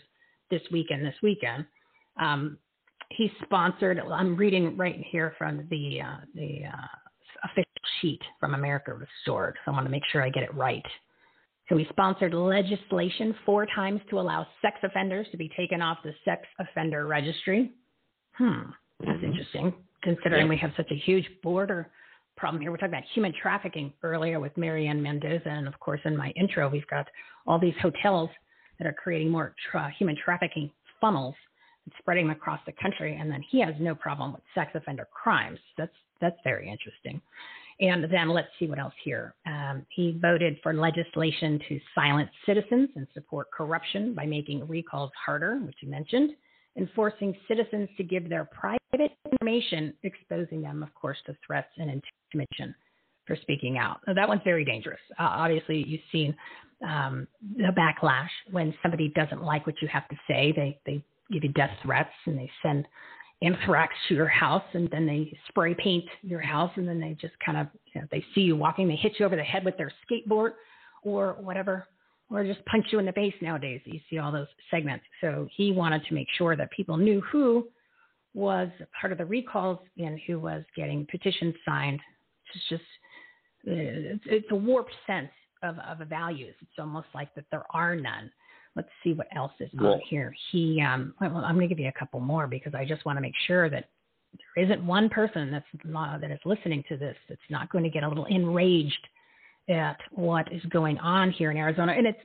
this 0.50 0.62
weekend, 0.71 1.05
this 1.05 1.15
weekend. 1.21 1.65
Um, 2.19 2.57
he 3.09 3.31
sponsored, 3.43 4.00
I'm 4.00 4.35
reading 4.35 4.77
right 4.77 5.03
here 5.12 5.33
from 5.38 5.67
the, 5.69 6.01
uh, 6.01 6.17
the 6.33 6.62
uh, 6.65 6.88
official 7.45 7.71
sheet 8.01 8.21
from 8.39 8.53
America 8.53 8.93
Restored, 8.93 9.57
so 9.63 9.71
I 9.71 9.75
want 9.75 9.85
to 9.85 9.91
make 9.91 10.03
sure 10.12 10.21
I 10.21 10.29
get 10.29 10.43
it 10.43 10.53
right. 10.53 10.85
So 11.69 11.77
he 11.77 11.85
sponsored 11.89 12.33
legislation 12.33 13.35
four 13.45 13.65
times 13.65 14.01
to 14.09 14.19
allow 14.19 14.45
sex 14.62 14.77
offenders 14.83 15.27
to 15.31 15.38
be 15.38 15.50
taken 15.57 15.81
off 15.81 15.97
the 16.03 16.13
sex 16.24 16.43
offender 16.59 17.07
registry. 17.07 17.71
Hmm, 18.33 18.69
that's 19.00 19.17
mm-hmm. 19.17 19.25
interesting 19.25 19.74
considering 20.05 20.45
yeah. 20.45 20.50
we 20.50 20.57
have 20.57 20.71
such 20.77 20.89
a 20.91 20.95
huge 20.95 21.25
border 21.43 21.89
problem 22.38 22.62
here. 22.62 22.71
We're 22.71 22.77
talking 22.77 22.93
about 22.93 23.03
human 23.13 23.33
trafficking 23.41 23.91
earlier 24.03 24.39
with 24.39 24.55
Marianne 24.55 25.01
Mendoza, 25.01 25.50
and 25.50 25.67
of 25.67 25.77
course, 25.79 26.00
in 26.05 26.15
my 26.15 26.29
intro, 26.38 26.69
we've 26.69 26.88
got 26.88 27.07
all 27.47 27.59
these 27.59 27.74
hotels 27.81 28.29
that 28.77 28.88
are 28.88 28.93
creating 28.93 29.29
more 29.29 29.55
tra- 29.69 29.91
human 29.97 30.15
trafficking 30.24 30.69
funnels 31.01 31.35
spreading 32.00 32.30
across 32.30 32.60
the 32.65 32.74
country. 32.74 33.18
And 33.20 33.30
then 33.30 33.44
he 33.50 33.60
has 33.62 33.75
no 33.80 33.96
problem 33.96 34.34
with 34.34 34.42
sex 34.54 34.72
offender 34.75 35.08
crimes. 35.12 35.60
That's 35.77 35.94
that's 36.22 36.38
very 36.44 36.70
interesting. 36.70 37.22
And 37.82 38.06
then 38.10 38.30
let's 38.30 38.48
see 38.58 38.68
what 38.68 38.80
else 38.80 38.94
here. 39.04 39.36
Um, 39.46 39.86
he 39.89 40.18
voted 40.22 40.58
for 40.63 40.74
legislation 40.74 41.60
to 41.68 41.80
silence 41.94 42.30
citizens 42.46 42.89
and 42.96 43.06
support 43.13 43.51
corruption 43.51 44.13
by 44.13 44.25
making 44.25 44.65
recalls 44.65 45.12
harder, 45.25 45.58
which 45.58 45.75
you 45.82 45.89
mentioned 45.89 46.32
enforcing 46.77 47.36
citizens 47.48 47.89
to 47.98 48.04
give 48.04 48.30
their 48.30 48.46
private 48.46 49.12
information, 49.32 49.94
exposing 50.04 50.62
them, 50.62 50.84
of 50.84 50.94
course, 50.94 51.18
to 51.25 51.36
threats 51.46 51.72
and 51.77 52.01
intimidation 52.34 52.75
for 53.25 53.36
speaking 53.42 53.77
out. 53.77 54.00
Now, 54.08 54.13
that 54.13 54.27
one's 54.27 54.42
very 54.44 54.65
dangerous. 54.65 55.00
Uh, 55.20 55.24
obviously, 55.24 55.84
you've 55.88 56.01
seen 56.12 56.36
um, 56.86 57.27
the 57.58 57.72
backlash 57.77 58.30
when 58.51 58.74
somebody 58.82 59.12
doesn't 59.15 59.42
like 59.42 59.65
what 59.65 59.82
you 59.82 59.88
have 59.88 60.08
to 60.10 60.15
say. 60.27 60.54
They 60.56 60.80
they 60.86 61.04
give 61.32 61.44
you 61.44 61.51
death 61.53 61.72
threats 61.84 62.13
and 62.25 62.38
they 62.38 62.50
send 62.62 62.88
anthrax 63.41 63.94
to 64.08 64.15
your 64.15 64.27
house 64.27 64.63
and 64.74 64.89
then 64.91 65.05
they 65.05 65.38
spray 65.50 65.75
paint 65.75 66.05
your 66.22 66.39
house 66.39 66.72
and 66.75 66.88
then 66.88 67.00
they 67.00 67.15
just 67.20 67.34
kind 67.46 67.58
of 67.58 67.67
you 67.94 68.01
know, 68.01 68.08
they 68.12 68.24
see 68.34 68.41
you 68.41 68.55
walking, 68.55 68.88
they 68.88 68.96
hit 68.96 69.13
you 69.20 69.25
over 69.25 69.36
the 69.36 69.44
head 69.44 69.65
with 69.65 69.77
their 69.77 69.91
skateboard 70.10 70.51
or 71.03 71.34
whatever 71.39 71.86
or 72.29 72.44
just 72.44 72.65
punch 72.65 72.86
you 72.91 73.00
in 73.00 73.05
the 73.05 73.12
face 73.12 73.34
nowadays. 73.41 73.82
You 73.86 74.00
see 74.10 74.17
all 74.17 74.32
those 74.32 74.48
segments. 74.72 75.05
So 75.22 75.48
he 75.55 75.72
wanted 75.72 76.03
to 76.05 76.13
make 76.13 76.27
sure 76.38 76.55
that 76.55 76.72
people 76.72 76.98
knew 76.98 77.22
who 77.32 77.67
was 78.34 78.70
part 79.00 79.12
of 79.12 79.17
the 79.17 79.25
recalls 79.25 79.79
and 79.98 80.20
who 80.25 80.39
was 80.39 80.63
getting 80.75 81.08
petitions 81.10 81.53
signed. 81.65 82.00
It's 82.53 82.70
just 82.70 82.84
it's, 83.63 84.46
a 84.51 84.55
warped 84.55 84.94
sense 85.08 85.32
of, 85.63 85.77
of 85.79 86.08
values. 86.08 86.55
It's 86.62 86.79
almost 86.79 87.08
like 87.13 87.34
that 87.36 87.46
there 87.51 87.65
are 87.72 87.96
none. 87.96 88.32
Let's 88.75 88.89
see 89.03 89.13
what 89.13 89.27
else 89.36 89.53
is 89.60 89.70
on 89.79 90.01
here. 90.10 90.34
He, 90.51 90.82
um, 90.82 91.13
well, 91.22 91.38
I'm 91.38 91.55
going 91.55 91.67
to 91.67 91.74
give 91.74 91.79
you 91.79 91.88
a 91.88 92.00
couple 92.00 92.20
more 92.20 92.46
because 92.48 92.74
I 92.75 92.84
just 92.84 93.05
want 93.05 93.17
to 93.17 93.22
make 93.22 93.34
sure 93.48 93.70
that 93.70 93.86
there 94.55 94.65
isn't 94.65 94.86
one 94.86 95.10
person 95.10 95.50
that's 95.50 95.65
not, 95.86 96.20
that 96.22 96.32
is 96.32 96.39
listening 96.44 96.84
to 96.89 96.98
this 96.98 97.15
that's 97.29 97.39
not 97.50 97.70
going 97.72 97.86
to 97.86 97.89
get 97.89 98.03
a 98.03 98.08
little 98.08 98.25
enraged 98.25 99.08
at 99.70 99.98
what 100.12 100.51
is 100.51 100.62
going 100.65 100.98
on 101.00 101.32
here 101.32 101.51
in 101.51 101.58
Arizona, 101.58 101.94
and 101.94 102.05
it's 102.05 102.20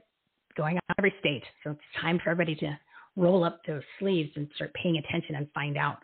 going 0.57 0.77
on 0.77 0.95
every 0.99 1.15
state. 1.21 1.45
So 1.63 1.71
it's 1.71 1.81
time 2.01 2.19
for 2.23 2.31
everybody 2.31 2.57
to 2.57 2.79
roll 3.17 3.45
up 3.45 3.61
those 3.67 3.83
sleeves 3.99 4.31
and 4.37 4.49
start 4.57 4.75
paying 4.75 4.99
attention 4.99 5.37
and 5.37 5.47
find 5.55 5.77
out 5.77 5.99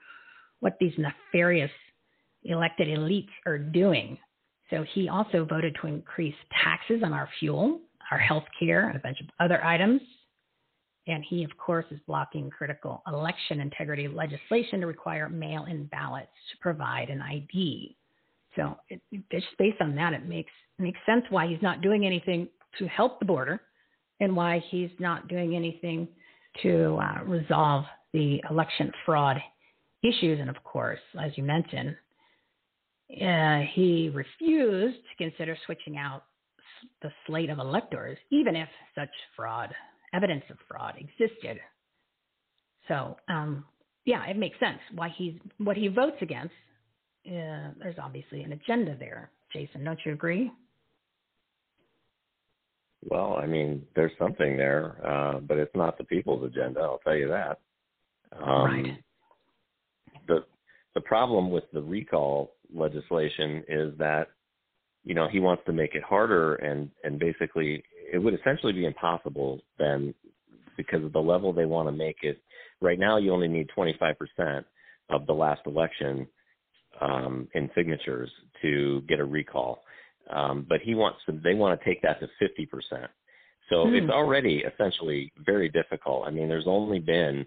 what 0.60 0.76
these 0.80 0.92
nefarious 0.96 1.70
elected 2.44 2.88
elites 2.88 3.28
are 3.46 3.58
doing. 3.58 4.18
So 4.70 4.84
he 4.94 5.08
also 5.08 5.44
voted 5.44 5.76
to 5.80 5.88
increase 5.88 6.34
taxes 6.62 7.02
on 7.04 7.12
our 7.12 7.28
fuel, 7.38 7.80
our 8.10 8.18
health 8.18 8.44
care, 8.58 8.88
and 8.88 8.96
a 8.96 9.00
bunch 9.00 9.20
of 9.20 9.26
other 9.40 9.64
items. 9.64 10.00
And 11.08 11.24
he, 11.24 11.44
of 11.44 11.56
course, 11.56 11.84
is 11.90 12.00
blocking 12.06 12.50
critical 12.50 13.02
election 13.06 13.60
integrity 13.60 14.08
legislation 14.08 14.80
to 14.80 14.86
require 14.86 15.28
mail 15.28 15.66
in 15.66 15.84
ballots 15.86 16.32
to 16.50 16.58
provide 16.60 17.10
an 17.10 17.22
ID. 17.22 17.96
So 18.56 18.76
it, 18.88 19.00
just 19.30 19.46
based 19.58 19.80
on 19.80 19.94
that, 19.96 20.12
it 20.12 20.26
makes 20.26 20.52
makes 20.78 20.98
sense 21.06 21.24
why 21.30 21.46
he's 21.46 21.62
not 21.62 21.80
doing 21.80 22.04
anything 22.04 22.48
to 22.78 22.86
help 22.88 23.20
the 23.20 23.24
border, 23.24 23.60
and 24.20 24.34
why 24.34 24.62
he's 24.70 24.90
not 24.98 25.28
doing 25.28 25.54
anything 25.54 26.08
to 26.62 26.96
uh, 26.96 27.22
resolve 27.24 27.84
the 28.12 28.42
election 28.50 28.90
fraud 29.04 29.36
issues. 30.02 30.40
And 30.40 30.50
of 30.50 30.62
course, 30.64 31.00
as 31.20 31.32
you 31.36 31.44
mentioned, 31.44 31.96
uh, 33.22 33.60
he 33.74 34.10
refused 34.12 34.96
to 34.96 35.24
consider 35.24 35.56
switching 35.66 35.96
out 35.96 36.24
the 37.02 37.10
slate 37.26 37.50
of 37.50 37.58
electors, 37.58 38.18
even 38.30 38.56
if 38.56 38.68
such 38.94 39.10
fraud, 39.34 39.74
evidence 40.14 40.44
of 40.50 40.56
fraud, 40.68 40.94
existed. 40.98 41.58
So, 42.88 43.16
um, 43.28 43.64
yeah, 44.04 44.24
it 44.26 44.36
makes 44.36 44.58
sense 44.60 44.78
why 44.94 45.08
he's 45.16 45.34
what 45.58 45.76
he 45.76 45.88
votes 45.88 46.16
against 46.20 46.52
uh, 47.26 47.70
there's 47.80 47.96
obviously 48.00 48.42
an 48.42 48.52
agenda 48.52 48.96
there. 48.98 49.30
Jason, 49.52 49.84
don't 49.84 49.98
you 50.04 50.12
agree? 50.12 50.52
Well, 53.08 53.38
I 53.40 53.46
mean, 53.46 53.82
there's 53.94 54.12
something 54.18 54.56
there, 54.56 54.96
uh, 55.04 55.40
but 55.40 55.58
it's 55.58 55.74
not 55.74 55.98
the 55.98 56.04
people's 56.04 56.44
agenda. 56.44 56.80
I'll 56.80 57.00
tell 57.04 57.16
you 57.16 57.28
that. 57.28 57.60
Um, 58.32 58.64
right. 58.64 58.98
The 60.28 60.44
the 60.94 61.00
problem 61.00 61.50
with 61.50 61.64
the 61.72 61.82
recall 61.82 62.54
legislation 62.74 63.62
is 63.68 63.96
that 63.98 64.28
you 65.04 65.14
know 65.14 65.28
he 65.28 65.38
wants 65.38 65.62
to 65.66 65.72
make 65.72 65.94
it 65.94 66.02
harder 66.02 66.56
and 66.56 66.90
and 67.04 67.18
basically 67.18 67.84
it 68.12 68.18
would 68.18 68.34
essentially 68.34 68.72
be 68.72 68.86
impossible 68.86 69.60
then 69.78 70.14
because 70.76 71.04
of 71.04 71.12
the 71.12 71.20
level 71.20 71.52
they 71.52 71.64
want 71.64 71.88
to 71.88 71.92
make 71.92 72.18
it. 72.22 72.40
Right 72.80 72.98
now, 72.98 73.16
you 73.16 73.32
only 73.32 73.48
need 73.48 73.68
25% 73.76 74.64
of 75.10 75.26
the 75.26 75.32
last 75.32 75.62
election 75.66 76.26
um, 77.00 77.48
in 77.54 77.70
signatures 77.74 78.30
to 78.62 79.02
get 79.08 79.20
a 79.20 79.24
recall. 79.24 79.82
Um, 80.30 80.66
but 80.68 80.80
he 80.80 80.94
wants 80.94 81.20
to, 81.26 81.40
they 81.42 81.54
want 81.54 81.78
to 81.78 81.84
take 81.84 82.02
that 82.02 82.20
to 82.20 82.28
50%. 82.42 83.08
So 83.70 83.86
mm. 83.86 84.02
it's 84.02 84.10
already 84.10 84.64
essentially 84.72 85.32
very 85.44 85.68
difficult. 85.68 86.26
I 86.26 86.30
mean, 86.30 86.48
there's 86.48 86.66
only 86.66 86.98
been, 86.98 87.46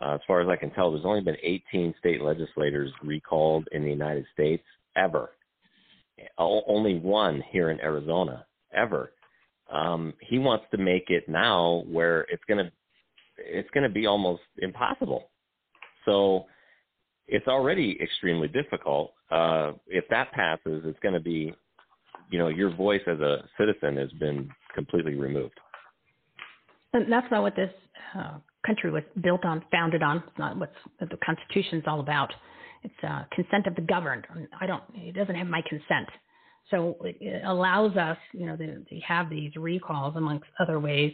uh, 0.00 0.14
as 0.14 0.20
far 0.26 0.40
as 0.40 0.48
I 0.48 0.56
can 0.56 0.70
tell, 0.70 0.92
there's 0.92 1.04
only 1.04 1.20
been 1.20 1.36
18 1.42 1.94
state 1.98 2.22
legislators 2.22 2.90
recalled 3.02 3.68
in 3.72 3.82
the 3.84 3.90
United 3.90 4.26
States 4.32 4.64
ever. 4.96 5.30
O- 6.38 6.62
only 6.66 6.98
one 6.98 7.42
here 7.50 7.70
in 7.70 7.80
Arizona 7.80 8.46
ever. 8.72 9.12
Um, 9.70 10.14
he 10.20 10.38
wants 10.38 10.64
to 10.70 10.78
make 10.78 11.10
it 11.10 11.28
now 11.28 11.84
where 11.86 12.22
it's 12.22 12.42
gonna 12.48 12.70
it's 13.36 13.68
gonna 13.70 13.88
be 13.88 14.06
almost 14.06 14.42
impossible. 14.58 15.30
So 16.04 16.46
it's 17.28 17.46
already 17.46 17.98
extremely 18.02 18.48
difficult. 18.48 19.12
Uh, 19.30 19.72
if 19.86 20.04
that 20.08 20.32
passes, 20.32 20.82
it's 20.84 20.98
going 21.00 21.14
to 21.14 21.20
be, 21.20 21.54
you 22.30 22.38
know, 22.38 22.48
your 22.48 22.74
voice 22.74 23.02
as 23.06 23.20
a 23.20 23.44
citizen 23.58 23.96
has 23.96 24.10
been 24.12 24.50
completely 24.74 25.14
removed. 25.14 25.58
And 26.94 27.12
that's 27.12 27.26
not 27.30 27.42
what 27.42 27.54
this 27.54 27.70
uh, 28.18 28.38
country 28.64 28.90
was 28.90 29.02
built 29.22 29.44
on, 29.44 29.62
founded 29.70 30.02
on. 30.02 30.18
It's 30.26 30.38
not 30.38 30.58
what 30.58 30.72
the 31.00 31.18
Constitution's 31.24 31.84
all 31.86 32.00
about. 32.00 32.32
It's 32.82 32.94
uh, 33.06 33.24
consent 33.32 33.66
of 33.66 33.74
the 33.74 33.82
governed. 33.82 34.26
I 34.58 34.66
don't. 34.66 34.82
It 34.94 35.14
doesn't 35.14 35.34
have 35.34 35.48
my 35.48 35.62
consent. 35.68 36.08
So 36.70 36.96
it 37.04 37.42
allows 37.44 37.96
us, 37.96 38.18
you 38.32 38.46
know, 38.46 38.56
to, 38.56 38.84
to 38.84 39.00
have 39.00 39.30
these 39.30 39.54
recalls 39.56 40.16
amongst 40.16 40.46
other 40.60 40.78
ways. 40.80 41.12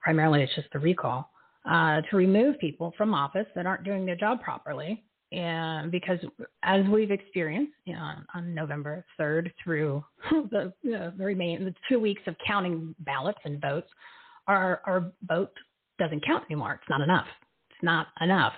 Primarily, 0.00 0.42
it's 0.42 0.54
just 0.54 0.68
the 0.72 0.78
recall 0.78 1.30
uh, 1.68 2.02
to 2.10 2.16
remove 2.16 2.58
people 2.58 2.92
from 2.96 3.14
office 3.14 3.46
that 3.54 3.66
aren't 3.66 3.84
doing 3.84 4.06
their 4.06 4.16
job 4.16 4.40
properly 4.42 5.04
and 5.32 5.90
because 5.90 6.18
as 6.62 6.84
we've 6.92 7.10
experienced 7.10 7.72
you 7.86 7.94
know, 7.94 8.12
on 8.34 8.54
November 8.54 9.04
3rd 9.18 9.50
through 9.62 10.04
the, 10.30 10.72
you 10.82 10.92
know, 10.92 11.12
the 11.16 11.24
remaining 11.24 11.64
the 11.64 11.74
two 11.88 11.98
weeks 11.98 12.22
of 12.26 12.36
counting 12.46 12.94
ballots 13.00 13.38
and 13.44 13.60
votes, 13.60 13.88
our 14.46 14.82
our 14.84 15.12
vote 15.26 15.52
doesn't 15.98 16.24
count 16.24 16.44
anymore. 16.50 16.74
It's 16.74 16.90
not 16.90 17.00
enough. 17.00 17.26
It's 17.70 17.82
not 17.82 18.08
enough. 18.20 18.52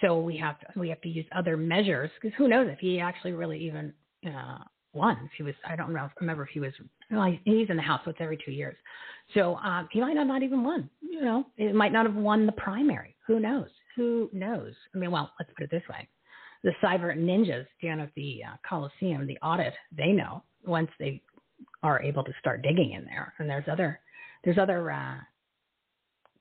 So 0.00 0.20
we 0.20 0.36
have 0.38 0.58
to 0.60 0.66
we 0.76 0.88
have 0.88 1.00
to 1.02 1.08
use 1.08 1.26
other 1.36 1.56
measures 1.56 2.10
because 2.20 2.36
who 2.36 2.48
knows 2.48 2.68
if 2.68 2.80
he 2.80 2.98
actually 2.98 3.32
really 3.32 3.64
even 3.64 3.92
uh, 4.26 4.58
If 4.94 5.30
he 5.36 5.42
was, 5.42 5.54
I 5.68 5.76
don't 5.76 5.92
know, 5.92 6.08
remember 6.20 6.44
if 6.44 6.50
he 6.50 6.60
was. 6.60 6.72
Well, 7.10 7.34
he's 7.44 7.70
in 7.70 7.76
the 7.76 7.82
House, 7.82 8.00
so 8.04 8.10
it's 8.10 8.20
every 8.20 8.38
two 8.44 8.52
years. 8.52 8.76
So 9.34 9.56
um, 9.56 9.88
he 9.90 10.00
might 10.00 10.16
have 10.16 10.26
not 10.26 10.42
even 10.42 10.62
won. 10.62 10.88
You 11.00 11.22
know, 11.22 11.46
it 11.56 11.74
might 11.74 11.92
not 11.92 12.06
have 12.06 12.14
won 12.14 12.46
the 12.46 12.52
primary. 12.52 13.16
Who 13.26 13.40
knows? 13.40 13.68
Who 13.96 14.28
knows? 14.32 14.74
I 14.94 14.98
mean, 14.98 15.10
well, 15.10 15.32
let's 15.38 15.50
put 15.56 15.64
it 15.64 15.70
this 15.70 15.82
way: 15.88 16.08
the 16.62 16.72
cyber 16.82 17.16
ninjas 17.16 17.66
down 17.82 18.00
at 18.00 18.10
the 18.16 18.40
uh, 18.46 18.56
Coliseum, 18.68 19.26
the 19.26 19.38
audit, 19.38 19.74
they 19.96 20.12
know 20.12 20.42
once 20.64 20.90
they 20.98 21.22
are 21.82 22.02
able 22.02 22.24
to 22.24 22.32
start 22.38 22.62
digging 22.62 22.92
in 22.92 23.04
there. 23.04 23.32
And 23.38 23.48
there's 23.48 23.68
other 23.70 24.00
there's 24.44 24.58
other 24.58 24.90
uh, 24.90 25.16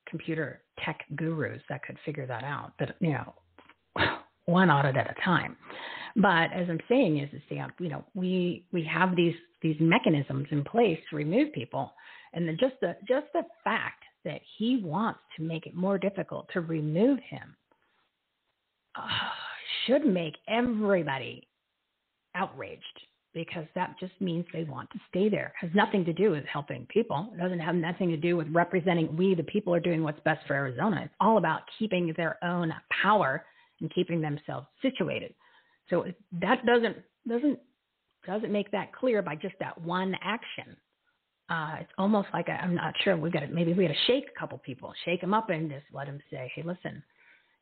computer 0.07 0.61
tech 0.83 0.99
gurus 1.15 1.61
that 1.69 1.83
could 1.83 1.97
figure 2.05 2.25
that 2.27 2.43
out. 2.43 2.73
But 2.79 2.95
you 2.99 3.13
know, 3.13 3.33
one 4.51 4.69
audit 4.69 4.97
at 4.97 5.09
a 5.09 5.21
time. 5.23 5.55
But 6.15 6.51
as 6.53 6.67
I'm 6.69 6.79
saying 6.89 7.19
is, 7.19 7.29
is 7.33 7.41
you 7.79 7.89
know 7.89 8.03
we 8.13 8.65
we 8.71 8.83
have 8.83 9.15
these 9.15 9.35
these 9.61 9.77
mechanisms 9.79 10.47
in 10.51 10.63
place 10.63 10.99
to 11.09 11.15
remove 11.15 11.53
people, 11.53 11.93
and 12.33 12.47
then 12.47 12.57
just 12.59 12.75
the 12.81 12.95
just 13.07 13.27
the 13.33 13.43
fact 13.63 14.03
that 14.25 14.41
he 14.57 14.81
wants 14.83 15.19
to 15.37 15.43
make 15.43 15.65
it 15.65 15.73
more 15.73 15.97
difficult 15.97 16.47
to 16.53 16.61
remove 16.61 17.19
him 17.27 17.55
uh, 18.95 19.07
should 19.85 20.05
make 20.05 20.35
everybody 20.47 21.47
outraged 22.35 22.83
because 23.33 23.65
that 23.75 23.95
just 23.99 24.11
means 24.19 24.45
they 24.51 24.65
want 24.65 24.89
to 24.91 24.99
stay 25.09 25.29
there. 25.29 25.53
It 25.61 25.67
has 25.67 25.75
nothing 25.75 26.03
to 26.05 26.13
do 26.13 26.31
with 26.31 26.43
helping 26.45 26.85
people. 26.87 27.29
It 27.33 27.39
doesn't 27.39 27.59
have 27.59 27.75
nothing 27.75 28.09
to 28.09 28.17
do 28.17 28.35
with 28.35 28.47
representing 28.51 29.15
we 29.15 29.35
the 29.35 29.43
people 29.43 29.73
are 29.73 29.79
doing 29.79 30.03
what's 30.03 30.19
best 30.25 30.45
for 30.45 30.53
Arizona. 30.53 31.01
It's 31.05 31.13
all 31.21 31.37
about 31.37 31.61
keeping 31.79 32.13
their 32.17 32.43
own 32.43 32.73
power 33.01 33.45
and 33.81 33.93
keeping 33.93 34.21
themselves 34.21 34.67
situated. 34.81 35.33
So 35.89 36.05
that 36.39 36.65
doesn't 36.65 36.97
doesn't 37.27 37.59
doesn't 38.25 38.51
make 38.51 38.71
that 38.71 38.93
clear 38.93 39.21
by 39.21 39.35
just 39.35 39.55
that 39.59 39.79
one 39.81 40.15
action. 40.23 40.77
Uh, 41.49 41.75
it's 41.81 41.91
almost 41.97 42.29
like 42.33 42.47
i 42.47 42.63
am 42.63 42.75
not 42.75 42.93
sure. 43.03 43.17
We've 43.17 43.33
got 43.33 43.41
to 43.41 43.47
maybe 43.47 43.73
we 43.73 43.85
got 43.85 43.93
to 43.93 43.99
shake 44.07 44.25
a 44.33 44.39
couple 44.39 44.57
people, 44.59 44.93
shake 45.03 45.21
them 45.21 45.33
up, 45.33 45.49
and 45.49 45.69
just 45.69 45.85
let 45.91 46.07
them 46.07 46.19
say, 46.29 46.51
"Hey, 46.55 46.63
listen, 46.63 47.03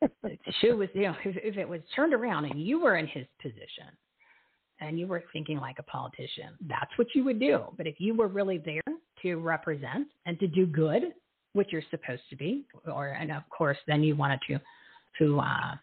the 0.22 0.38
shoe 0.60 0.76
was 0.76 0.88
you 0.94 1.02
know 1.02 1.14
if, 1.24 1.36
if 1.42 1.56
it 1.56 1.68
was 1.68 1.80
turned 1.96 2.14
around 2.14 2.44
and 2.44 2.62
you 2.62 2.80
were 2.80 2.96
in 2.96 3.06
his 3.08 3.26
position, 3.42 3.90
and 4.80 4.98
you 4.98 5.06
were 5.06 5.24
thinking 5.32 5.58
like 5.58 5.78
a 5.78 5.84
politician, 5.84 6.54
that's 6.68 6.90
what 6.96 7.08
you 7.14 7.24
would 7.24 7.40
do. 7.40 7.64
But 7.76 7.86
if 7.86 7.96
you 7.98 8.14
were 8.14 8.28
really 8.28 8.58
there 8.58 8.82
to 9.22 9.36
represent 9.36 10.08
and 10.24 10.38
to 10.38 10.46
do 10.46 10.66
good, 10.66 11.02
which 11.54 11.68
you're 11.72 11.82
supposed 11.90 12.22
to 12.30 12.36
be, 12.36 12.66
or 12.86 13.08
and 13.08 13.32
of 13.32 13.42
course 13.50 13.78
then 13.88 14.04
you 14.04 14.14
wanted 14.14 14.40
to 14.48 14.60
to 15.18 15.40
uh, 15.40 15.74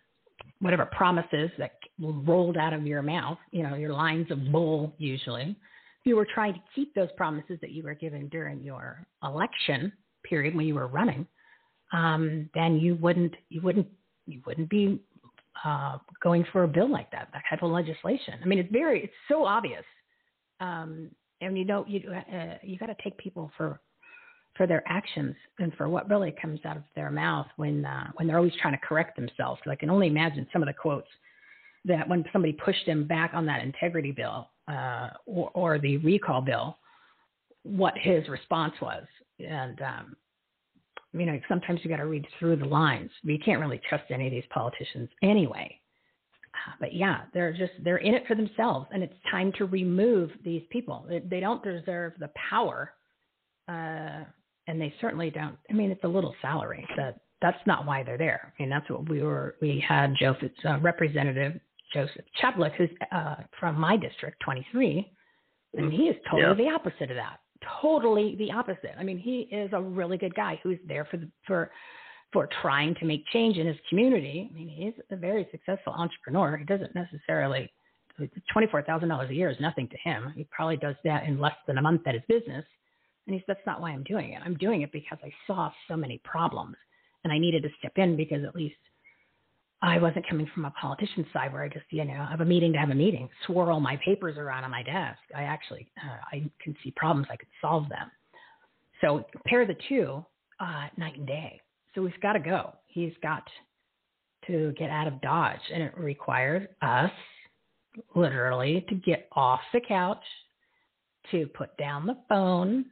whatever 0.60 0.86
promises 0.86 1.50
that 1.58 1.74
rolled 2.00 2.58
out 2.58 2.74
of 2.74 2.86
your 2.86 3.02
mouth, 3.02 3.38
you 3.52 3.64
know, 3.64 3.76
your 3.76 3.94
lines 3.94 4.30
of 4.32 4.52
bull 4.52 4.94
usually. 4.98 5.56
If 6.00 6.06
you 6.06 6.16
were 6.16 6.28
trying 6.34 6.54
to 6.54 6.60
keep 6.74 6.94
those 6.96 7.10
promises 7.18 7.58
that 7.62 7.72
you 7.72 7.84
were 7.84 7.94
given 7.94 8.28
during 8.30 8.62
your 8.62 9.06
election 9.24 9.92
period 10.24 10.56
when 10.56 10.66
you 10.66 10.76
were 10.76 10.88
running, 10.88 11.28
um, 11.94 12.50
then 12.54 12.78
you 12.78 12.96
wouldn't 12.96 13.34
you 13.50 13.62
wouldn't 13.62 13.88
you 14.26 14.42
wouldn't 14.46 14.70
be 14.70 15.00
uh, 15.64 15.98
going 16.22 16.46
for 16.52 16.64
a 16.64 16.68
bill 16.68 16.90
like 16.90 17.12
that, 17.12 17.30
that 17.34 17.44
type 17.50 17.64
of 17.64 17.72
legislation. 17.72 18.36
I 18.42 18.46
mean, 18.46 18.60
it's 18.60 18.72
very 18.72 19.04
it's 19.04 19.14
so 19.28 19.46
obvious, 19.46 19.84
um, 20.60 21.10
and 21.42 21.58
you 21.58 21.66
know 21.66 21.86
you 21.88 22.02
uh, 22.12 22.56
you 22.62 22.78
got 22.78 22.88
to 22.88 22.96
take 23.04 23.18
people 23.18 23.52
for 23.58 23.80
for 24.58 24.68
their 24.68 24.84
actions 24.88 25.36
and 25.60 25.74
for 25.76 25.88
what 25.88 26.10
really 26.10 26.34
comes 26.42 26.60
out 26.66 26.78
of 26.78 26.84
their 26.96 27.12
mouth 27.12 27.48
when 27.56 27.86
uh, 27.86 28.12
when 28.16 28.28
they're 28.28 28.38
always 28.38 28.54
trying 28.62 28.74
to 28.74 28.86
correct 28.86 29.16
themselves. 29.16 29.62
I 29.70 29.76
can 29.76 29.90
only 29.90 30.08
imagine 30.08 30.48
some 30.52 30.62
of 30.62 30.68
the 30.68 30.74
quotes 30.74 31.08
that 31.86 32.08
when 32.08 32.26
somebody 32.34 32.54
pushed 32.54 32.86
him 32.86 33.08
back 33.08 33.32
on 33.34 33.46
that 33.46 33.62
integrity 33.62 34.12
bill 34.12 34.50
uh, 34.68 35.10
or, 35.26 35.52
or, 35.54 35.80
the 35.80 35.98
recall 35.98 36.42
bill, 36.42 36.78
what 37.64 37.94
his 37.98 38.28
response 38.28 38.74
was. 38.82 39.04
And 39.40 39.82
um, 39.82 40.16
you 41.14 41.26
know, 41.26 41.40
sometimes 41.48 41.80
you 41.84 41.90
got 41.90 41.98
to 41.98 42.06
read 42.06 42.26
through 42.40 42.58
the 42.58 42.66
lines. 42.66 43.10
You 43.24 43.40
can't 43.40 43.62
really 43.62 43.82
trust 43.88 44.06
any 44.10 44.28
of 44.28 44.32
these 44.32 44.44
politicians 44.50 45.10
anyway. 45.22 45.80
Uh, 46.54 46.74
but 46.80 46.94
yeah, 46.94 47.22
they're 47.34 47.54
just 47.54 47.74
they're 47.84 47.98
in 47.98 48.14
it 48.14 48.26
for 48.28 48.36
themselves, 48.36 48.88
and 48.92 49.04
it's 49.04 49.14
time 49.32 49.52
to 49.58 49.66
remove 49.66 50.32
these 50.44 50.64
people. 50.70 51.06
They, 51.08 51.20
they 51.20 51.40
don't 51.40 51.64
deserve 51.64 52.14
the 52.20 52.30
power 52.50 52.94
uh, 53.68 54.24
and 54.68 54.80
they 54.80 54.94
certainly 55.02 55.30
don't. 55.30 55.58
I 55.70 55.74
mean, 55.74 55.92
it's 55.92 56.04
a 56.04 56.08
little 56.08 56.36
salary. 56.42 56.86
That 56.98 57.20
that's 57.42 57.60
not 57.66 57.86
why 57.86 58.04
they're 58.04 58.18
there. 58.18 58.54
I 58.58 58.62
mean, 58.62 58.70
that's 58.70 58.90
what 58.90 59.08
we 59.10 59.22
were. 59.22 59.56
We 59.62 59.84
had 59.88 60.14
Joseph's 60.20 60.54
uh, 60.66 60.80
representative 60.80 61.60
Joseph 61.94 62.26
Chaplik, 62.42 62.74
who's 62.76 62.90
uh, 63.12 63.36
from 63.60 63.80
my 63.80 63.98
district, 63.98 64.42
23, 64.44 65.10
and 65.76 65.92
he 65.92 66.04
is 66.04 66.16
totally 66.30 66.64
yeah. 66.64 66.70
the 66.70 66.76
opposite 66.76 67.10
of 67.12 67.18
that. 67.18 67.40
Totally 67.82 68.36
the 68.38 68.52
opposite. 68.52 68.94
I 69.00 69.04
mean, 69.04 69.18
he 69.18 69.48
is 69.52 69.70
a 69.74 69.82
really 69.82 70.18
good 70.18 70.36
guy 70.36 70.60
who's 70.64 70.80
there 70.88 71.06
for 71.06 71.18
the, 71.18 71.30
for 71.46 71.72
for 72.34 72.50
trying 72.62 72.94
to 72.96 73.06
make 73.06 73.26
change 73.32 73.58
in 73.58 73.66
his 73.66 73.78
community. 73.90 74.50
I 74.52 74.54
mean, 74.54 74.68
he's 74.68 74.94
a 75.12 75.16
very 75.16 75.48
successful 75.50 75.94
entrepreneur. 75.94 76.58
He 76.58 76.66
doesn't 76.66 76.94
necessarily 76.94 77.72
twenty-four 78.52 78.84
thousand 78.84 79.10
dollars 79.10 79.30
a 79.30 79.34
year 79.34 79.50
is 79.50 79.60
nothing 79.60 79.88
to 79.90 79.98
him. 79.98 80.34
He 80.36 80.46
probably 80.52 80.78
does 80.78 80.96
that 81.04 81.24
in 81.24 81.40
less 81.40 81.56
than 81.68 81.78
a 81.78 81.82
month 81.82 82.02
at 82.06 82.14
his 82.16 82.24
business. 82.28 82.66
And 83.28 83.36
he 83.36 83.40
said, 83.42 83.56
that's 83.56 83.66
not 83.66 83.82
why 83.82 83.92
I'm 83.92 84.04
doing 84.04 84.34
it. 84.34 84.42
I'm 84.44 84.56
doing 84.56 84.82
it 84.82 84.92
because 84.92 85.20
I 85.24 85.32
saw 85.46 85.70
so 85.88 85.98
many 85.98 86.20
problems 86.24 86.78
and 87.24 87.32
I 87.32 87.38
needed 87.38 87.62
to 87.64 87.70
step 87.78 87.92
in 87.98 88.16
because 88.16 88.44
at 88.46 88.56
least 88.56 88.78
I 89.82 90.00
wasn't 90.00 90.28
coming 90.28 90.50
from 90.54 90.66
a 90.66 90.72
politician's 90.72 91.28
side 91.34 91.54
where 91.54 91.64
I 91.64 91.68
just, 91.68 91.86
you 91.92 92.06
know, 92.06 92.26
have 92.30 92.42
a 92.42 92.46
meeting 92.46 92.74
to 92.74 92.80
have 92.80 92.90
a 92.90 92.96
meeting, 92.96 93.30
swirl 93.46 93.80
my 93.80 93.98
papers 93.98 94.38
around 94.38 94.64
on 94.64 94.72
my 94.72 94.82
desk. 94.82 95.20
I 95.36 95.44
actually, 95.44 95.92
uh, 96.04 96.18
I 96.32 96.50
can 96.64 96.76
see 96.84 96.92
problems, 96.96 97.28
I 97.30 97.36
could 97.36 97.50
solve 97.62 97.88
them. 97.90 98.10
So 99.02 99.26
pair 99.46 99.68
the 99.68 99.76
two, 99.88 100.26
uh, 100.60 100.88
night 100.98 101.18
and 101.18 101.28
day. 101.28 101.62
So 101.94 102.06
he's 102.06 102.16
got 102.22 102.34
to 102.34 102.40
go. 102.40 102.74
He's 102.88 103.14
got 103.22 103.44
to 104.48 104.74
get 104.78 104.90
out 104.90 105.08
of 105.08 105.22
Dodge, 105.22 105.60
and 105.72 105.84
it 105.84 105.96
requires 105.98 106.68
us 106.82 107.12
literally 108.16 108.86
to 108.90 108.96
get 108.96 109.28
off 109.34 109.60
the 109.74 109.82
couch, 109.88 110.24
to 111.32 111.48
put 111.48 111.76
down 111.78 112.08
the 112.08 112.18
phone, 112.30 112.86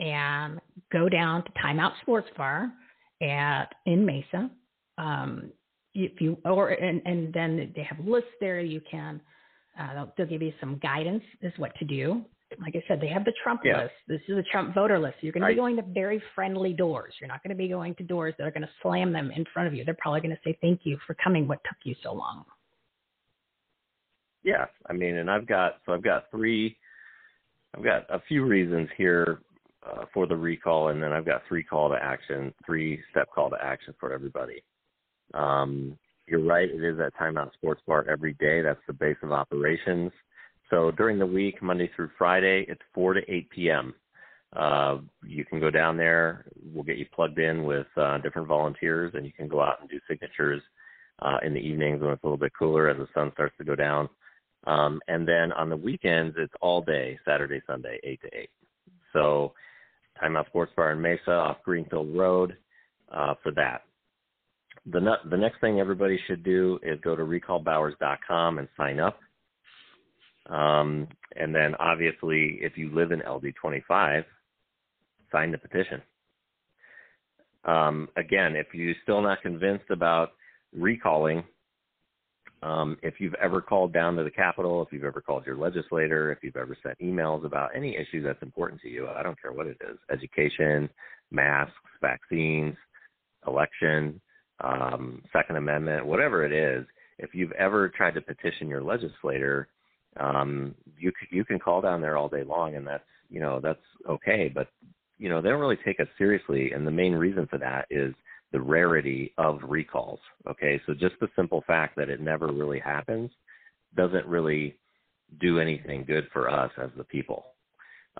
and 0.00 0.60
go 0.92 1.08
down 1.08 1.44
to 1.44 1.50
Timeout 1.64 1.92
Sports 2.02 2.28
Bar 2.36 2.72
at 3.22 3.66
in 3.86 4.04
Mesa. 4.04 4.50
Um, 4.98 5.52
if 5.94 6.20
you 6.20 6.38
or 6.44 6.68
and 6.70 7.02
and 7.04 7.32
then 7.32 7.72
they 7.74 7.82
have 7.82 7.98
lists 8.04 8.30
there. 8.40 8.60
You 8.60 8.80
can 8.90 9.20
uh, 9.78 9.94
they'll, 9.94 10.12
they'll, 10.16 10.26
give 10.26 10.42
you 10.42 10.52
some 10.60 10.78
guidance 10.82 11.22
as 11.42 11.52
what 11.56 11.74
to 11.78 11.84
do. 11.84 12.22
Like 12.60 12.74
I 12.74 12.82
said, 12.88 13.00
they 13.00 13.08
have 13.08 13.24
the 13.24 13.32
Trump 13.44 13.60
yeah. 13.64 13.82
list. 13.82 13.92
This 14.08 14.20
is 14.28 14.36
the 14.36 14.44
Trump 14.50 14.74
voter 14.74 14.98
list. 14.98 15.16
You're 15.20 15.32
going 15.32 15.42
to 15.42 15.48
be 15.48 15.54
going 15.54 15.76
to 15.76 15.82
very 15.82 16.20
friendly 16.34 16.72
doors. 16.72 17.14
You're 17.20 17.28
not 17.28 17.42
going 17.44 17.50
to 17.50 17.56
be 17.56 17.68
going 17.68 17.94
to 17.94 18.02
doors 18.02 18.34
that 18.38 18.46
are 18.46 18.50
going 18.50 18.62
to 18.62 18.68
slam 18.82 19.12
them 19.12 19.30
in 19.30 19.44
front 19.54 19.68
of 19.68 19.74
you. 19.74 19.84
They're 19.84 19.96
probably 20.00 20.20
going 20.20 20.34
to 20.34 20.40
say, 20.44 20.58
"Thank 20.60 20.80
you 20.84 20.98
for 21.06 21.14
coming. 21.22 21.46
What 21.46 21.60
took 21.64 21.78
you 21.84 21.94
so 22.02 22.12
long?" 22.12 22.44
Yeah, 24.42 24.66
I 24.88 24.92
mean, 24.92 25.16
and 25.16 25.30
I've 25.30 25.46
got 25.46 25.76
so 25.86 25.92
I've 25.92 26.02
got 26.02 26.30
three. 26.30 26.76
I've 27.76 27.84
got 27.84 28.02
a 28.10 28.20
few 28.26 28.44
reasons 28.44 28.88
here 28.96 29.40
uh, 29.86 30.04
for 30.12 30.26
the 30.26 30.36
recall, 30.36 30.88
and 30.88 31.02
then 31.02 31.12
I've 31.12 31.26
got 31.26 31.42
three 31.48 31.62
call 31.62 31.88
to 31.90 31.96
action, 31.96 32.52
three 32.64 33.00
step 33.10 33.28
call 33.34 33.50
to 33.50 33.56
action 33.62 33.94
for 33.98 34.12
everybody. 34.12 34.62
Um, 35.34 35.98
you're 36.26 36.44
right, 36.44 36.68
it 36.70 36.84
is 36.84 37.00
at 37.00 37.14
Timeout 37.16 37.52
Sports 37.54 37.82
Bar 37.86 38.06
every 38.08 38.34
day. 38.34 38.60
That's 38.62 38.80
the 38.86 38.92
base 38.92 39.16
of 39.22 39.32
operations. 39.32 40.12
So 40.68 40.92
during 40.92 41.18
the 41.18 41.26
week, 41.26 41.62
Monday 41.62 41.90
through 41.94 42.10
Friday, 42.16 42.64
it's 42.68 42.80
4 42.94 43.14
to 43.14 43.20
8 43.28 43.50
p.m. 43.50 43.94
Uh, 44.54 44.98
you 45.26 45.44
can 45.44 45.60
go 45.60 45.70
down 45.70 45.96
there. 45.96 46.44
We'll 46.72 46.84
get 46.84 46.96
you 46.96 47.06
plugged 47.12 47.38
in 47.38 47.64
with 47.64 47.86
uh, 47.96 48.18
different 48.18 48.48
volunteers, 48.48 49.12
and 49.14 49.26
you 49.26 49.32
can 49.32 49.48
go 49.48 49.60
out 49.60 49.80
and 49.80 49.90
do 49.90 49.98
signatures 50.08 50.62
uh, 51.20 51.38
in 51.42 51.54
the 51.54 51.60
evenings 51.60 52.00
when 52.00 52.10
it's 52.10 52.22
a 52.22 52.26
little 52.26 52.38
bit 52.38 52.52
cooler 52.56 52.88
as 52.88 52.96
the 52.96 53.08
sun 53.14 53.30
starts 53.32 53.56
to 53.58 53.64
go 53.64 53.74
down. 53.74 54.08
Um, 54.66 55.00
and 55.08 55.26
then 55.26 55.52
on 55.52 55.70
the 55.70 55.76
weekends, 55.76 56.36
it's 56.38 56.52
all 56.60 56.82
day, 56.82 57.18
Saturday, 57.24 57.62
Sunday, 57.66 57.98
8 58.04 58.20
to 58.22 58.38
8. 58.38 58.50
So 59.12 59.54
Timeout 60.22 60.46
Sports 60.46 60.72
Bar 60.76 60.92
in 60.92 61.00
Mesa 61.00 61.30
off 61.30 61.58
Greenfield 61.64 62.16
Road 62.16 62.56
uh, 63.12 63.34
for 63.42 63.52
that. 63.52 63.82
The, 64.86 65.16
the 65.30 65.36
next 65.36 65.60
thing 65.60 65.78
everybody 65.78 66.18
should 66.26 66.42
do 66.42 66.78
is 66.82 66.98
go 67.02 67.14
to 67.14 67.22
recallbowers.com 67.22 68.58
and 68.58 68.68
sign 68.76 68.98
up. 68.98 69.18
Um, 70.48 71.06
and 71.36 71.54
then 71.54 71.74
obviously, 71.78 72.58
if 72.60 72.76
you 72.76 72.94
live 72.94 73.12
in 73.12 73.20
LD25, 73.20 74.24
sign 75.30 75.52
the 75.52 75.58
petition. 75.58 76.02
Um, 77.64 78.08
again, 78.16 78.56
if 78.56 78.68
you're 78.72 78.94
still 79.02 79.20
not 79.20 79.42
convinced 79.42 79.90
about 79.90 80.32
recalling, 80.72 81.44
um, 82.62 82.98
if 83.02 83.14
you've 83.20 83.34
ever 83.34 83.60
called 83.60 83.92
down 83.92 84.16
to 84.16 84.24
the 84.24 84.30
Capitol, 84.30 84.82
if 84.82 84.92
you've 84.92 85.04
ever 85.04 85.20
called 85.20 85.46
your 85.46 85.56
legislator, 85.56 86.30
if 86.32 86.38
you've 86.42 86.56
ever 86.56 86.76
sent 86.82 86.98
emails 87.00 87.44
about 87.44 87.70
any 87.74 87.96
issue 87.96 88.22
that's 88.22 88.42
important 88.42 88.80
to 88.82 88.88
you, 88.88 89.08
I 89.08 89.22
don't 89.22 89.40
care 89.40 89.52
what 89.52 89.66
it 89.66 89.78
is 89.88 89.98
education, 90.12 90.88
masks, 91.30 91.74
vaccines, 92.00 92.76
election, 93.46 94.20
um, 94.62 95.22
Second 95.32 95.56
Amendment, 95.56 96.04
whatever 96.04 96.44
it 96.44 96.52
is, 96.52 96.86
if 97.18 97.34
you've 97.34 97.52
ever 97.52 97.88
tried 97.88 98.14
to 98.14 98.20
petition 98.20 98.68
your 98.68 98.82
legislator 98.82 99.68
Um, 100.18 100.74
you 100.98 101.12
you 101.30 101.44
can 101.44 101.60
call 101.60 101.80
down 101.80 102.00
there 102.00 102.16
all 102.16 102.28
day 102.28 102.42
long, 102.42 102.74
and 102.74 102.84
that's 102.84 103.04
you 103.28 103.40
know 103.40 103.60
that's 103.60 103.86
okay. 104.08 104.50
But 104.52 104.66
you 105.18 105.28
know 105.28 105.40
they 105.40 105.48
don't 105.50 105.60
really 105.60 105.78
take 105.84 106.00
us 106.00 106.08
seriously, 106.18 106.72
and 106.72 106.84
the 106.84 106.90
main 106.90 107.14
reason 107.14 107.46
for 107.46 107.58
that 107.58 107.86
is 107.90 108.12
the 108.52 108.60
rarity 108.60 109.32
of 109.38 109.60
recalls. 109.62 110.20
Okay, 110.48 110.80
so 110.86 110.94
just 110.94 111.14
the 111.20 111.28
simple 111.36 111.62
fact 111.66 111.96
that 111.96 112.10
it 112.10 112.20
never 112.20 112.48
really 112.48 112.80
happens 112.80 113.30
doesn't 113.96 114.26
really 114.26 114.76
do 115.40 115.60
anything 115.60 116.04
good 116.04 116.28
for 116.32 116.50
us 116.50 116.70
as 116.82 116.90
the 116.96 117.04
people. 117.04 117.46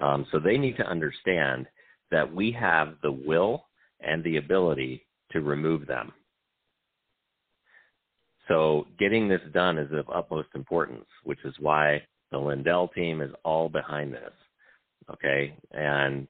Um, 0.01 0.27
so 0.31 0.39
they 0.39 0.57
need 0.57 0.77
to 0.77 0.87
understand 0.87 1.67
that 2.11 2.33
we 2.33 2.53
have 2.53 2.95
the 3.03 3.13
will 3.13 3.67
and 4.01 4.23
the 4.25 4.37
ability 4.37 5.07
to 5.33 5.41
remove 5.41 5.87
them. 5.87 6.13
So 8.49 8.87
getting 8.99 9.29
this 9.29 9.41
done 9.53 9.79
is 9.79 9.93
of 9.93 10.09
utmost 10.13 10.49
importance, 10.55 11.07
which 11.25 11.39
is 11.45 11.55
why 11.61 12.03
the 12.31 12.39
Lindell 12.39 12.89
team 12.89 13.21
is 13.21 13.31
all 13.45 13.69
behind 13.69 14.13
this. 14.13 14.33
Okay, 15.13 15.55
and 15.73 16.29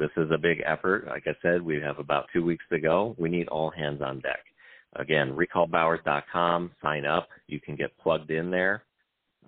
this 0.00 0.10
is 0.16 0.30
a 0.32 0.38
big 0.38 0.62
effort. 0.66 1.06
Like 1.06 1.24
I 1.26 1.36
said, 1.42 1.62
we 1.62 1.80
have 1.80 1.98
about 1.98 2.26
two 2.32 2.44
weeks 2.44 2.64
to 2.72 2.80
go. 2.80 3.14
We 3.18 3.28
need 3.28 3.46
all 3.48 3.70
hands 3.70 4.00
on 4.02 4.20
deck. 4.20 4.40
Again, 4.96 5.36
recallbowers.com, 5.36 6.72
sign 6.82 7.06
up. 7.06 7.28
You 7.46 7.60
can 7.60 7.76
get 7.76 7.96
plugged 7.98 8.30
in 8.30 8.50
there. 8.50 8.82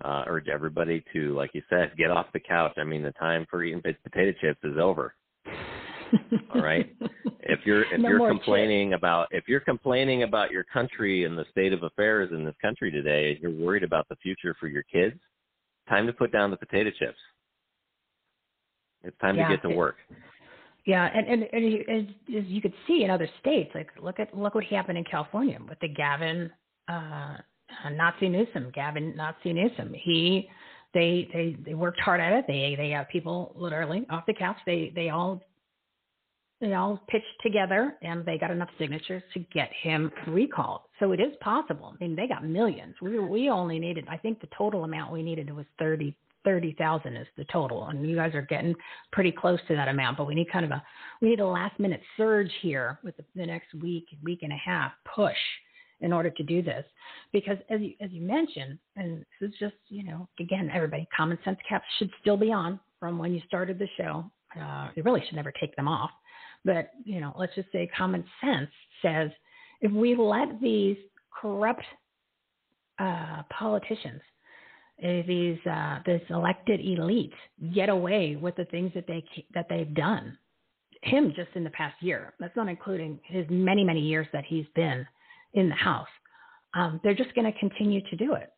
Uh, 0.03 0.23
urge 0.27 0.47
everybody 0.47 1.03
to, 1.13 1.35
like 1.35 1.51
you 1.53 1.61
said, 1.69 1.91
get 1.97 2.11
off 2.11 2.27
the 2.33 2.39
couch. 2.39 2.73
I 2.77 2.83
mean, 2.83 3.03
the 3.03 3.11
time 3.11 3.45
for 3.49 3.63
eating 3.63 3.81
potato 3.81 4.31
chips 4.39 4.59
is 4.63 4.77
over. 4.77 5.13
all 6.55 6.61
right. 6.61 6.95
If 7.41 7.59
you're 7.65 7.83
if 7.93 7.99
No 7.99 8.09
you're 8.09 8.29
complaining 8.29 8.93
about 8.93 9.27
if 9.31 9.45
you're 9.47 9.59
complaining 9.59 10.23
about 10.23 10.51
your 10.51 10.63
country 10.63 11.25
and 11.25 11.37
the 11.37 11.45
state 11.51 11.73
of 11.73 11.83
affairs 11.83 12.29
in 12.31 12.45
this 12.45 12.55
country 12.61 12.91
today, 12.91 13.37
you're 13.41 13.51
worried 13.51 13.83
about 13.83 14.07
the 14.09 14.15
future 14.17 14.55
for 14.59 14.67
your 14.67 14.83
kids. 14.83 15.19
Time 15.89 16.07
to 16.07 16.13
put 16.13 16.31
down 16.31 16.49
the 16.51 16.57
potato 16.57 16.89
chips. 16.97 17.17
It's 19.03 19.17
time 19.19 19.35
Yeah, 19.35 19.49
to 19.49 19.57
get 19.57 19.67
to 19.67 19.75
work. 19.75 19.95
Yeah, 20.85 21.09
and 21.13 21.27
and, 21.27 21.43
and 21.53 21.89
as, 21.89 22.15
as 22.37 22.45
you 22.47 22.61
could 22.61 22.73
see 22.87 23.03
in 23.03 23.09
other 23.09 23.29
states, 23.39 23.71
like 23.73 23.89
look 24.01 24.19
at 24.19 24.37
look 24.37 24.55
what 24.55 24.65
happened 24.65 24.97
in 24.97 25.05
California 25.05 25.57
with 25.67 25.79
the 25.79 25.87
Gavin 25.87 26.51
uh, 26.89 27.37
Nazi 27.91 28.27
Newsom, 28.27 28.71
Gavin 28.73 29.15
Nazi 29.15 29.53
Newsom. 29.53 29.93
He 29.93 30.49
they 30.93 31.29
they 31.33 31.57
they 31.65 31.73
worked 31.73 31.99
hard 31.99 32.19
at 32.19 32.33
it. 32.33 32.45
They 32.47 32.75
they 32.77 32.89
have 32.89 33.07
people 33.09 33.53
literally 33.55 34.05
off 34.09 34.25
the 34.25 34.33
couch. 34.33 34.57
They 34.65 34.91
they 34.93 35.09
all 35.09 35.41
they 36.59 36.73
all 36.73 37.01
pitched 37.07 37.25
together 37.41 37.95
and 38.01 38.25
they 38.25 38.37
got 38.37 38.51
enough 38.51 38.69
signatures 38.77 39.23
to 39.33 39.39
get 39.53 39.69
him 39.81 40.11
recalled. 40.27 40.81
So 40.99 41.11
it 41.11 41.19
is 41.19 41.33
possible. 41.41 41.93
I 41.93 42.03
mean, 42.03 42.15
they 42.15 42.27
got 42.27 42.45
millions. 42.45 42.95
We 43.01 43.19
we 43.19 43.49
only 43.49 43.79
needed, 43.79 44.05
I 44.09 44.17
think, 44.17 44.41
the 44.41 44.47
total 44.57 44.83
amount 44.83 45.13
we 45.13 45.23
needed 45.23 45.53
was 45.55 45.65
thirty 45.79 46.15
thirty 46.43 46.73
thousand 46.77 47.17
is 47.17 47.27
the 47.37 47.45
total, 47.45 47.85
and 47.87 48.07
you 48.07 48.15
guys 48.15 48.33
are 48.35 48.41
getting 48.41 48.75
pretty 49.11 49.31
close 49.31 49.59
to 49.67 49.75
that 49.75 49.87
amount. 49.87 50.17
But 50.17 50.27
we 50.27 50.35
need 50.35 50.51
kind 50.51 50.65
of 50.65 50.71
a 50.71 50.83
we 51.21 51.29
need 51.29 51.39
a 51.39 51.47
last 51.47 51.79
minute 51.79 52.01
surge 52.17 52.51
here 52.61 52.99
with 53.03 53.15
the, 53.17 53.23
the 53.35 53.45
next 53.45 53.73
week 53.73 54.05
week 54.23 54.39
and 54.43 54.53
a 54.53 54.57
half 54.57 54.91
push 55.15 55.37
in 56.03 56.11
order 56.11 56.29
to 56.29 56.43
do 56.43 56.61
this 56.61 56.85
because 57.31 57.57
as 57.69 57.79
you 57.81 57.93
as 58.01 58.11
you 58.11 58.21
mentioned 58.21 58.77
and 58.95 59.25
this 59.39 59.49
is 59.49 59.55
just 59.59 59.75
you 59.87 60.03
know 60.03 60.27
again 60.39 60.69
everybody 60.73 61.07
common 61.15 61.37
sense 61.43 61.57
caps 61.67 61.85
should 61.97 62.11
still 62.21 62.37
be 62.37 62.51
on 62.51 62.79
from 62.99 63.17
when 63.17 63.33
you 63.33 63.41
started 63.47 63.79
the 63.79 63.87
show 63.97 64.29
uh, 64.61 64.89
you 64.95 65.01
really 65.03 65.23
should 65.25 65.35
never 65.35 65.53
take 65.59 65.75
them 65.75 65.87
off 65.87 66.11
but 66.65 66.91
you 67.03 67.19
know 67.19 67.33
let's 67.37 67.55
just 67.55 67.71
say 67.71 67.89
common 67.97 68.23
sense 68.43 68.69
says 69.01 69.31
if 69.81 69.91
we 69.91 70.15
let 70.15 70.59
these 70.61 70.97
corrupt 71.41 71.83
uh, 72.99 73.41
politicians 73.57 74.21
these 75.03 75.59
uh, 75.67 75.99
this 76.05 76.21
elected 76.29 76.79
elite 76.79 77.33
get 77.73 77.89
away 77.89 78.37
with 78.39 78.55
the 78.55 78.65
things 78.65 78.91
that 78.95 79.05
they 79.07 79.23
that 79.53 79.67
they've 79.69 79.93
done. 79.93 80.37
Him 81.03 81.33
just 81.35 81.49
in 81.55 81.65
the 81.65 81.69
past 81.71 81.95
year. 82.01 82.33
That's 82.39 82.55
not 82.55 82.69
including 82.69 83.19
his 83.25 83.45
many 83.49 83.83
many 83.83 83.99
years 83.99 84.27
that 84.33 84.45
he's 84.45 84.65
been 84.75 85.05
in 85.53 85.69
the 85.69 85.75
house. 85.75 86.07
Um, 86.73 86.99
they're 87.03 87.13
just 87.13 87.35
going 87.35 87.51
to 87.51 87.59
continue 87.59 88.01
to 88.09 88.15
do 88.15 88.33
it 88.33 88.51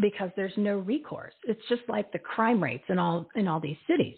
because 0.00 0.30
there's 0.34 0.52
no 0.56 0.78
recourse. 0.78 1.34
It's 1.44 1.60
just 1.68 1.82
like 1.88 2.10
the 2.10 2.18
crime 2.18 2.62
rates 2.62 2.84
in 2.88 2.98
all 2.98 3.28
in 3.36 3.46
all 3.46 3.60
these 3.60 3.76
cities 3.86 4.16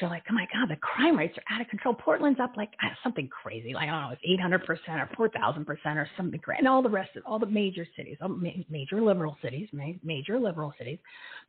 you're 0.00 0.10
like, 0.10 0.24
oh 0.30 0.34
my 0.34 0.46
God, 0.52 0.68
the 0.68 0.76
crime 0.76 1.16
rates 1.16 1.36
are 1.38 1.54
out 1.54 1.60
of 1.60 1.68
control. 1.68 1.94
Portland's 1.94 2.40
up 2.40 2.56
like 2.56 2.70
something 3.02 3.28
crazy, 3.28 3.74
like 3.74 3.88
I 3.88 3.92
don't 3.92 4.02
know, 4.02 4.16
it's 4.22 4.40
800% 4.40 5.18
or 5.18 5.28
4,000% 5.28 5.96
or 5.96 6.08
something 6.16 6.40
crazy. 6.40 6.58
And 6.58 6.68
all 6.68 6.82
the 6.82 6.88
rest 6.88 7.10
of 7.16 7.22
all 7.26 7.38
the 7.38 7.46
major 7.46 7.86
cities, 7.96 8.16
all 8.20 8.28
ma- 8.28 8.50
major 8.70 9.00
liberal 9.00 9.36
cities, 9.42 9.68
ma- 9.72 9.92
major 10.02 10.38
liberal 10.38 10.72
cities, 10.78 10.98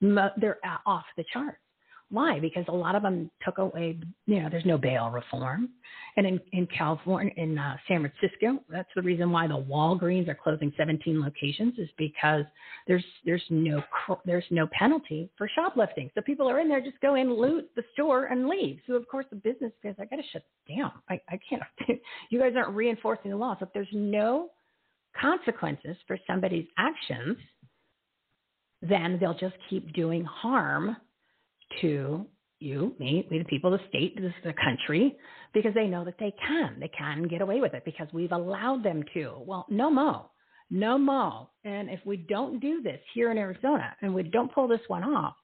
they're 0.02 0.60
uh, 0.64 0.78
off 0.86 1.06
the 1.18 1.26
charts. 1.32 1.58
Why? 2.12 2.40
Because 2.40 2.66
a 2.68 2.74
lot 2.74 2.96
of 2.96 3.04
them 3.04 3.30
took 3.46 3.60
away, 3.60 4.00
you 4.26 4.42
know, 4.42 4.50
there's 4.50 4.66
no 4.66 4.80
bail 4.80 5.12
reform. 5.12 5.70
And 6.18 6.26
in, 6.26 6.40
in 6.54 6.68
California, 6.76 7.32
in 7.38 7.58
uh, 7.58 7.78
San 7.88 8.02
Francisco, 8.02 8.64
that's 8.68 8.90
the 8.96 9.02
reason 9.04 9.32
why 9.32 9.48
the 9.48 9.58
Walgreens 9.58 10.28
are 10.28 10.36
closing 10.36 10.74
17 10.76 11.22
locations 11.22 11.78
is 11.78 11.88
because 11.98 12.46
there's 12.88 13.06
there's 13.26 13.44
no 13.52 13.84
there's 14.26 14.44
no 14.50 14.68
penalty 14.72 15.30
for 15.38 15.48
shoplifting. 15.56 16.10
So 16.16 16.22
people 16.22 16.50
are 16.50 16.60
in 16.60 16.68
there, 16.68 16.82
just 16.82 17.00
go 17.00 17.14
in, 17.14 17.32
loot 17.32 17.70
the 17.76 17.84
store, 17.94 18.26
and 18.26 18.50
leave. 18.50 18.80
So 18.88 18.94
of 18.94 19.08
course 19.08 19.26
the 19.30 19.36
business 19.36 19.72
says, 19.84 19.96
I 20.00 20.06
got 20.06 20.16
to 20.16 20.24
shut 20.34 20.44
down. 20.68 20.92
I, 21.10 21.22
I 21.30 21.40
can't. 21.48 21.62
you 22.32 22.40
guys 22.40 22.54
aren't 22.56 22.76
reinforcing 22.76 23.30
the 23.30 23.38
law. 23.38 23.56
So 23.60 23.66
if 23.66 23.74
there's 23.74 23.88
no 23.94 24.50
consequences 25.20 25.96
for 26.08 26.18
somebody's 26.26 26.66
actions, 26.78 27.38
then 28.82 29.18
they'll 29.20 29.38
just 29.38 29.56
keep 29.70 29.94
doing 29.94 30.24
harm 30.24 30.98
to 31.82 32.26
you, 32.60 32.94
me, 33.00 33.26
we 33.32 33.40
the 33.40 33.46
people, 33.46 33.72
the 33.72 33.80
state, 33.88 34.20
this 34.20 34.34
the 34.44 34.54
country, 34.54 35.16
because 35.54 35.74
they 35.74 35.88
know 35.88 36.04
that 36.04 36.16
they 36.20 36.34
can. 36.46 36.78
They 36.80 36.90
can 36.90 37.24
get 37.28 37.42
away 37.42 37.62
with 37.62 37.74
it 37.74 37.86
because 37.86 38.08
we've 38.14 38.32
allowed 38.32 38.84
them 38.84 39.04
to. 39.14 39.36
Well, 39.46 39.66
no 39.70 39.90
mo. 39.90 40.30
No 40.70 40.98
mo. 40.98 41.50
And 41.64 41.90
if 41.90 42.00
we 42.06 42.18
don't 42.18 42.60
do 42.60 42.82
this 42.82 43.00
here 43.14 43.32
in 43.32 43.38
Arizona 43.38 43.96
and 44.02 44.14
we 44.14 44.24
don't 44.24 44.54
pull 44.54 44.68
this 44.68 44.82
one 44.88 45.04
off, 45.04 45.36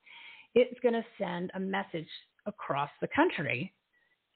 it's 0.53 0.79
going 0.81 0.93
to 0.93 1.05
send 1.17 1.51
a 1.55 1.59
message 1.59 2.07
across 2.45 2.89
the 3.01 3.07
country 3.15 3.73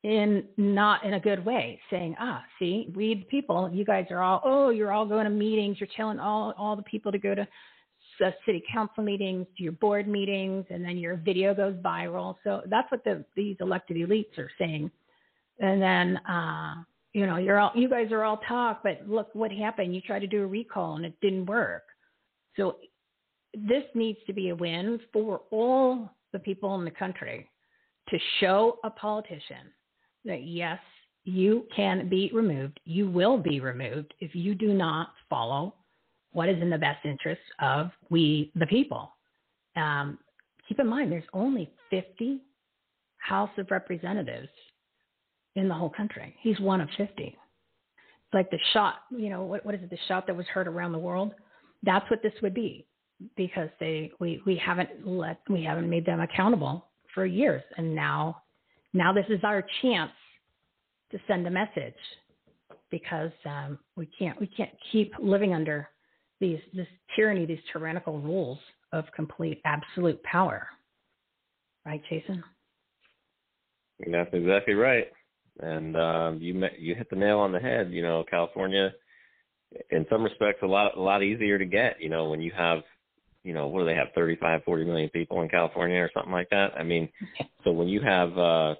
in 0.03 0.45
not 0.57 1.03
in 1.03 1.15
a 1.15 1.19
good 1.19 1.43
way, 1.45 1.79
saying, 1.89 2.15
ah, 2.19 2.43
see, 2.57 2.91
we 2.95 3.15
the 3.15 3.25
people, 3.25 3.69
you 3.71 3.83
guys 3.83 4.05
are 4.09 4.21
all, 4.21 4.41
oh, 4.45 4.69
you're 4.69 4.93
all 4.93 5.05
going 5.05 5.25
to 5.25 5.29
meetings, 5.29 5.77
you're 5.79 5.89
telling 5.95 6.19
all 6.19 6.53
all 6.57 6.75
the 6.77 6.83
people 6.83 7.11
to 7.11 7.19
go 7.19 7.35
to 7.35 7.45
city 8.45 8.63
council 8.71 9.03
meetings, 9.03 9.47
to 9.57 9.63
your 9.63 9.71
board 9.73 10.07
meetings, 10.07 10.65
and 10.69 10.83
then 10.83 10.97
your 10.97 11.17
video 11.17 11.53
goes 11.53 11.75
viral. 11.75 12.35
So 12.43 12.61
that's 12.67 12.91
what 12.91 13.03
the 13.03 13.25
these 13.35 13.57
elected 13.59 13.97
elites 13.97 14.37
are 14.37 14.51
saying. 14.57 14.91
And 15.59 15.81
then 15.81 16.17
uh, 16.25 16.75
you 17.13 17.25
know, 17.25 17.37
you're 17.37 17.59
all 17.59 17.71
you 17.75 17.89
guys 17.89 18.11
are 18.11 18.23
all 18.23 18.37
talk, 18.47 18.81
but 18.83 19.07
look 19.07 19.29
what 19.33 19.51
happened. 19.51 19.95
You 19.95 20.01
tried 20.01 20.19
to 20.19 20.27
do 20.27 20.43
a 20.43 20.47
recall 20.47 20.95
and 20.95 21.05
it 21.05 21.19
didn't 21.21 21.45
work. 21.45 21.83
So 22.55 22.77
this 23.53 23.83
needs 23.95 24.19
to 24.27 24.33
be 24.33 24.49
a 24.49 24.55
win 24.55 24.99
for 25.11 25.41
all 25.51 26.09
the 26.33 26.39
people 26.39 26.75
in 26.75 26.85
the 26.85 26.91
country 26.91 27.49
to 28.09 28.17
show 28.39 28.79
a 28.83 28.89
politician 28.89 29.71
that 30.25 30.43
yes, 30.43 30.79
you 31.23 31.65
can 31.75 32.09
be 32.09 32.29
removed. 32.33 32.79
You 32.85 33.09
will 33.09 33.37
be 33.37 33.59
removed 33.59 34.13
if 34.19 34.35
you 34.35 34.55
do 34.55 34.73
not 34.73 35.13
follow 35.29 35.75
what 36.31 36.49
is 36.49 36.61
in 36.61 36.69
the 36.69 36.77
best 36.77 37.05
interest 37.05 37.41
of 37.61 37.91
we, 38.09 38.51
the 38.55 38.67
people. 38.67 39.11
Um, 39.75 40.19
keep 40.67 40.79
in 40.79 40.87
mind, 40.87 41.11
there's 41.11 41.23
only 41.33 41.71
50 41.89 42.41
House 43.17 43.49
of 43.57 43.69
Representatives 43.71 44.49
in 45.55 45.67
the 45.67 45.73
whole 45.73 45.89
country. 45.89 46.35
He's 46.41 46.59
one 46.59 46.81
of 46.81 46.89
50. 46.97 47.13
It's 47.17 47.35
like 48.33 48.49
the 48.51 48.59
shot, 48.73 48.95
you 49.09 49.29
know, 49.29 49.43
what, 49.43 49.65
what 49.65 49.75
is 49.75 49.81
it, 49.81 49.89
the 49.89 49.97
shot 50.07 50.27
that 50.27 50.35
was 50.35 50.45
heard 50.47 50.67
around 50.67 50.91
the 50.91 50.99
world? 50.99 51.33
That's 51.83 52.09
what 52.09 52.21
this 52.21 52.33
would 52.41 52.53
be 52.53 52.85
because 53.35 53.69
they 53.79 54.11
we, 54.19 54.41
we 54.45 54.55
haven't 54.55 55.05
let 55.05 55.39
we 55.49 55.63
haven't 55.63 55.89
made 55.89 56.05
them 56.05 56.21
accountable 56.21 56.85
for 57.13 57.25
years 57.25 57.61
and 57.77 57.93
now 57.93 58.41
now 58.93 59.11
this 59.11 59.25
is 59.29 59.39
our 59.43 59.63
chance 59.81 60.11
to 61.11 61.19
send 61.27 61.45
a 61.45 61.49
message 61.49 61.93
because 62.91 63.31
um, 63.45 63.77
we 63.95 64.07
can't 64.17 64.39
we 64.39 64.47
can't 64.47 64.71
keep 64.91 65.11
living 65.19 65.53
under 65.53 65.89
these 66.39 66.59
this 66.73 66.87
tyranny, 67.15 67.45
these 67.45 67.59
tyrannical 67.71 68.19
rules 68.19 68.59
of 68.91 69.05
complete 69.15 69.61
absolute 69.65 70.21
power. 70.23 70.67
Right, 71.85 72.01
Jason? 72.09 72.43
That's 73.99 74.29
exactly 74.33 74.73
right. 74.73 75.07
And 75.59 75.97
um, 75.97 76.39
you 76.41 76.53
met, 76.53 76.79
you 76.79 76.95
hit 76.95 77.09
the 77.09 77.15
nail 77.15 77.39
on 77.39 77.51
the 77.51 77.59
head. 77.59 77.91
You 77.91 78.01
know, 78.01 78.23
California, 78.29 78.93
in 79.89 80.05
some 80.09 80.23
respects, 80.23 80.59
a 80.63 80.67
lot 80.67 80.97
a 80.97 81.01
lot 81.01 81.23
easier 81.23 81.57
to 81.57 81.65
get. 81.65 82.01
You 82.01 82.09
know, 82.09 82.29
when 82.29 82.41
you 82.41 82.51
have, 82.55 82.79
you 83.43 83.53
know, 83.53 83.67
what 83.67 83.79
do 83.79 83.85
they 83.85 83.95
have, 83.95 84.07
35, 84.15 84.63
40 84.63 84.85
million 84.85 85.09
people 85.09 85.41
in 85.41 85.49
California 85.49 85.97
or 85.97 86.09
something 86.13 86.31
like 86.31 86.49
that. 86.51 86.73
I 86.77 86.83
mean, 86.83 87.09
so 87.63 87.71
when 87.71 87.87
you 87.87 88.01
have 88.01 88.37
uh, 88.37 88.75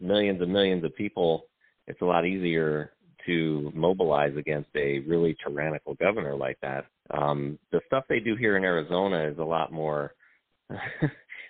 millions 0.00 0.40
and 0.40 0.52
millions 0.52 0.84
of 0.84 0.94
people, 0.94 1.46
it's 1.86 2.00
a 2.00 2.04
lot 2.04 2.26
easier 2.26 2.92
to 3.26 3.72
mobilize 3.74 4.36
against 4.36 4.70
a 4.74 5.00
really 5.00 5.36
tyrannical 5.44 5.94
governor 5.94 6.36
like 6.36 6.58
that. 6.62 6.86
Um, 7.10 7.58
the 7.72 7.80
stuff 7.86 8.04
they 8.08 8.20
do 8.20 8.36
here 8.36 8.56
in 8.56 8.64
Arizona 8.64 9.28
is 9.30 9.38
a 9.38 9.44
lot 9.44 9.72
more 9.72 10.12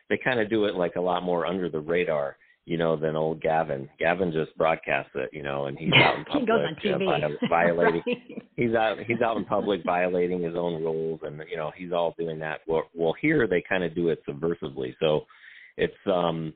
they 0.09 0.19
kind 0.23 0.41
of 0.41 0.51
do 0.51 0.67
it 0.67 0.75
like 0.75 0.97
a 0.97 1.01
lot 1.01 1.23
more 1.23 1.47
under 1.47 1.69
the 1.69 1.81
radar, 1.81 2.37
you 2.65 2.77
know, 2.77 2.97
than 2.97 3.17
old 3.17 3.41
Gavin. 3.41 3.89
Gavin 3.99 4.33
just 4.33 4.57
broadcasts 4.57 5.13
it, 5.15 5.31
you 5.33 5.43
know, 5.43 5.67
and 5.67 5.79
he's 5.79 5.93
out 5.95 6.19
in 6.19 6.25
public 6.25 6.43
he 6.81 6.91
goes 6.91 7.01
on 7.01 7.01
TV. 7.01 7.25
Uh, 7.25 7.47
violating. 7.49 8.03
right. 8.07 8.43
He's 8.57 8.75
out. 8.75 8.99
He's 9.07 9.21
out 9.21 9.37
in 9.37 9.45
public 9.45 9.83
violating 9.85 10.43
his 10.43 10.55
own 10.57 10.83
rules, 10.83 11.21
and 11.23 11.43
you 11.51 11.57
know, 11.57 11.73
he's 11.77 11.93
all 11.93 12.15
doing 12.19 12.39
that. 12.41 12.61
Well, 12.67 12.85
well, 12.95 13.15
here 13.21 13.47
they 13.47 13.63
kind 13.69 13.85
of 13.85 13.95
do 13.95 14.09
it 14.09 14.23
subversively, 14.29 14.95
so 15.01 15.27
it's 15.77 15.95
um, 16.07 16.55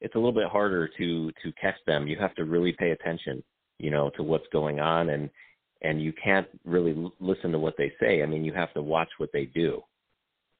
it's 0.00 0.14
a 0.14 0.18
little 0.18 0.32
bit 0.32 0.48
harder 0.48 0.88
to 0.98 1.30
to 1.30 1.52
catch 1.60 1.76
them. 1.86 2.06
You 2.06 2.18
have 2.20 2.34
to 2.34 2.44
really 2.44 2.74
pay 2.78 2.90
attention, 2.90 3.42
you 3.78 3.90
know, 3.90 4.10
to 4.16 4.22
what's 4.22 4.46
going 4.52 4.80
on, 4.80 5.10
and 5.10 5.30
and 5.82 6.02
you 6.02 6.12
can't 6.22 6.46
really 6.64 6.92
l- 6.92 7.14
listen 7.20 7.52
to 7.52 7.58
what 7.58 7.76
they 7.78 7.92
say. 8.00 8.22
I 8.22 8.26
mean, 8.26 8.44
you 8.44 8.52
have 8.52 8.72
to 8.74 8.82
watch 8.82 9.08
what 9.18 9.30
they 9.32 9.44
do 9.44 9.82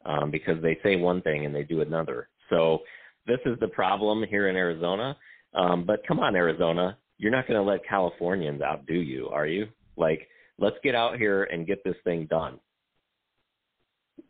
um, 0.04 0.30
because 0.30 0.62
they 0.62 0.78
say 0.82 0.96
one 0.96 1.22
thing 1.22 1.44
and 1.44 1.54
they 1.54 1.64
do 1.64 1.80
another. 1.80 2.28
So 2.50 2.80
this 3.26 3.40
is 3.44 3.58
the 3.60 3.68
problem 3.68 4.24
here 4.28 4.48
in 4.48 4.56
Arizona. 4.56 5.16
Um, 5.54 5.84
but 5.84 6.06
come 6.06 6.20
on, 6.20 6.36
Arizona, 6.36 6.96
you're 7.18 7.32
not 7.32 7.48
going 7.48 7.58
to 7.58 7.68
let 7.68 7.80
Californians 7.86 8.62
outdo 8.62 8.94
you, 8.94 9.28
are 9.28 9.46
you? 9.46 9.66
Like, 9.96 10.28
let's 10.58 10.76
get 10.82 10.94
out 10.94 11.18
here 11.18 11.44
and 11.44 11.66
get 11.66 11.82
this 11.84 11.96
thing 12.04 12.26
done. 12.26 12.60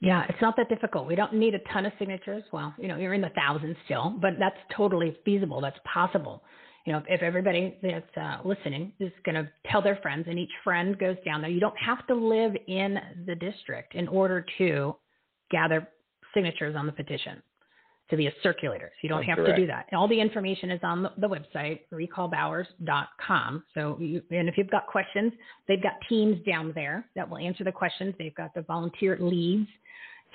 Yeah, 0.00 0.24
it's 0.28 0.40
not 0.40 0.54
that 0.56 0.68
difficult. 0.68 1.06
We 1.06 1.16
don't 1.16 1.34
need 1.34 1.54
a 1.54 1.58
ton 1.72 1.86
of 1.86 1.92
signatures. 1.98 2.44
Well, 2.52 2.74
you 2.78 2.88
know, 2.88 2.96
you're 2.96 3.14
in 3.14 3.20
the 3.20 3.30
thousands 3.34 3.76
still, 3.84 4.14
but 4.20 4.32
that's 4.38 4.56
totally 4.76 5.16
feasible. 5.24 5.60
That's 5.60 5.78
possible. 5.92 6.42
You 6.88 6.94
know, 6.94 7.02
if 7.06 7.20
everybody 7.20 7.76
that's 7.82 8.16
uh, 8.16 8.38
listening 8.48 8.94
is 8.98 9.12
going 9.26 9.34
to 9.34 9.46
tell 9.70 9.82
their 9.82 9.96
friends, 9.96 10.24
and 10.26 10.38
each 10.38 10.48
friend 10.64 10.98
goes 10.98 11.16
down 11.22 11.42
there, 11.42 11.50
you 11.50 11.60
don't 11.60 11.76
have 11.76 12.06
to 12.06 12.14
live 12.14 12.52
in 12.66 12.96
the 13.26 13.34
district 13.34 13.94
in 13.94 14.08
order 14.08 14.42
to 14.56 14.96
gather 15.50 15.86
signatures 16.32 16.74
on 16.74 16.86
the 16.86 16.92
petition 16.92 17.42
to 18.08 18.16
be 18.16 18.26
a 18.26 18.32
circulator. 18.42 18.86
So 18.86 19.00
you 19.02 19.10
don't 19.10 19.18
That's 19.18 19.28
have 19.28 19.36
correct. 19.36 19.56
to 19.56 19.62
do 19.62 19.66
that. 19.66 19.84
And 19.90 19.98
all 19.98 20.08
the 20.08 20.18
information 20.18 20.70
is 20.70 20.80
on 20.82 21.02
the, 21.02 21.12
the 21.18 21.28
website, 21.28 21.80
recallbowers.com. 21.92 23.64
So, 23.74 23.98
you, 24.00 24.22
and 24.30 24.48
if 24.48 24.56
you've 24.56 24.70
got 24.70 24.86
questions, 24.86 25.34
they've 25.68 25.82
got 25.82 25.92
teams 26.08 26.38
down 26.46 26.72
there 26.74 27.04
that 27.16 27.28
will 27.28 27.36
answer 27.36 27.64
the 27.64 27.72
questions. 27.72 28.14
They've 28.18 28.34
got 28.34 28.54
the 28.54 28.62
volunteer 28.62 29.18
leads. 29.20 29.68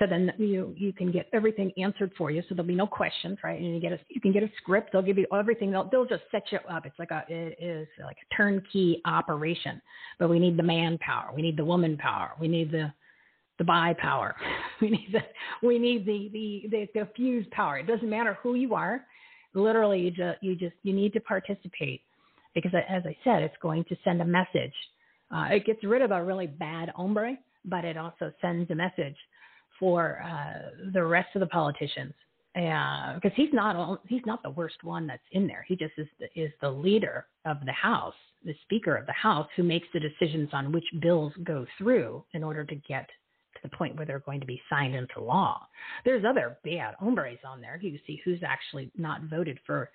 So 0.03 0.07
then 0.09 0.33
you 0.37 0.73
you 0.77 0.91
can 0.91 1.11
get 1.13 1.29
everything 1.31 1.71
answered 1.77 2.11
for 2.17 2.29
you. 2.29 2.41
So 2.41 2.55
there'll 2.55 2.67
be 2.67 2.75
no 2.75 2.87
questions, 2.87 3.37
right? 3.41 3.57
And 3.59 3.73
you 3.73 3.79
get 3.79 3.93
a 3.93 3.99
you 4.09 4.19
can 4.19 4.33
get 4.33 4.43
a 4.43 4.49
script. 4.57 4.91
They'll 4.91 5.01
give 5.01 5.17
you 5.17 5.27
everything. 5.33 5.71
They'll 5.71 5.87
they'll 5.89 6.05
just 6.05 6.23
set 6.29 6.43
you 6.51 6.59
up. 6.69 6.85
It's 6.85 6.99
like 6.99 7.11
a 7.11 7.23
it 7.29 7.57
is 7.57 7.87
like 8.03 8.17
a 8.17 8.35
turnkey 8.35 9.01
operation. 9.05 9.81
But 10.19 10.29
we 10.29 10.39
need 10.39 10.57
the 10.57 10.63
manpower. 10.63 11.31
We 11.33 11.41
need 11.41 11.55
the 11.55 11.63
woman 11.63 11.95
power. 11.95 12.31
We 12.37 12.49
need 12.49 12.71
the 12.71 12.91
the 13.59 13.63
buy 13.63 13.95
power. 13.99 14.35
We 14.81 14.89
need 14.89 15.13
the 15.13 15.21
we 15.65 15.79
need 15.79 16.05
the 16.05 16.29
the 16.33 16.63
the, 16.69 16.87
the 16.99 17.07
fuse 17.15 17.45
power. 17.51 17.77
It 17.77 17.87
doesn't 17.87 18.09
matter 18.09 18.37
who 18.43 18.55
you 18.55 18.73
are. 18.73 19.05
Literally, 19.53 20.01
you 20.01 20.11
just 20.11 20.43
you 20.43 20.55
just 20.55 20.75
you 20.83 20.91
need 20.91 21.13
to 21.13 21.21
participate 21.21 22.01
because, 22.53 22.73
as 22.89 23.03
I 23.05 23.15
said, 23.23 23.43
it's 23.43 23.55
going 23.61 23.85
to 23.85 23.95
send 24.03 24.21
a 24.21 24.25
message. 24.25 24.73
Uh, 25.33 25.47
it 25.51 25.65
gets 25.65 25.81
rid 25.85 26.01
of 26.01 26.11
a 26.11 26.21
really 26.21 26.47
bad 26.47 26.89
hombre, 26.89 27.37
but 27.63 27.85
it 27.85 27.95
also 27.95 28.33
sends 28.41 28.69
a 28.71 28.75
message 28.75 29.15
for 29.79 30.21
uh, 30.23 30.89
the 30.93 31.03
rest 31.03 31.29
of 31.35 31.39
the 31.39 31.47
politicians 31.47 32.13
because 32.53 33.31
he's 33.35 33.51
not 33.51 34.01
he's 34.07 34.25
not 34.25 34.43
the 34.43 34.49
worst 34.51 34.83
one 34.83 35.07
that's 35.07 35.23
in 35.31 35.47
there. 35.47 35.65
He 35.67 35.75
just 35.75 35.93
is 35.97 36.07
the, 36.19 36.27
is 36.39 36.51
the 36.61 36.69
leader 36.69 37.25
of 37.45 37.57
the 37.65 37.71
House, 37.71 38.13
the 38.45 38.53
Speaker 38.63 38.95
of 38.95 39.05
the 39.05 39.13
House, 39.13 39.47
who 39.55 39.63
makes 39.63 39.87
the 39.93 39.99
decisions 39.99 40.49
on 40.53 40.71
which 40.71 40.85
bills 41.01 41.33
go 41.43 41.65
through 41.77 42.23
in 42.33 42.43
order 42.43 42.63
to 42.63 42.75
get 42.75 43.07
to 43.55 43.59
the 43.63 43.75
point 43.75 43.95
where 43.95 44.05
they're 44.05 44.19
going 44.19 44.39
to 44.39 44.45
be 44.45 44.61
signed 44.69 44.95
into 44.95 45.19
law. 45.19 45.61
There's 46.05 46.25
other 46.25 46.57
bad 46.63 46.95
hombres 46.99 47.39
on 47.45 47.59
there. 47.59 47.79
You 47.81 47.97
see 48.05 48.21
who's 48.23 48.43
actually 48.45 48.91
not 48.95 49.23
voted 49.23 49.59
for 49.65 49.89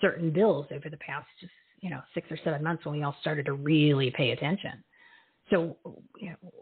certain 0.00 0.32
bills 0.32 0.66
over 0.70 0.88
the 0.88 0.96
past 0.98 1.26
just 1.40 1.52
you 1.80 1.90
know 1.90 2.00
six 2.14 2.30
or 2.30 2.38
seven 2.42 2.62
months 2.62 2.84
when 2.86 2.96
we 2.96 3.02
all 3.02 3.16
started 3.20 3.46
to 3.46 3.52
really 3.52 4.10
pay 4.16 4.30
attention. 4.30 4.82
So 5.50 5.76
you 6.18 6.30
know, 6.30 6.52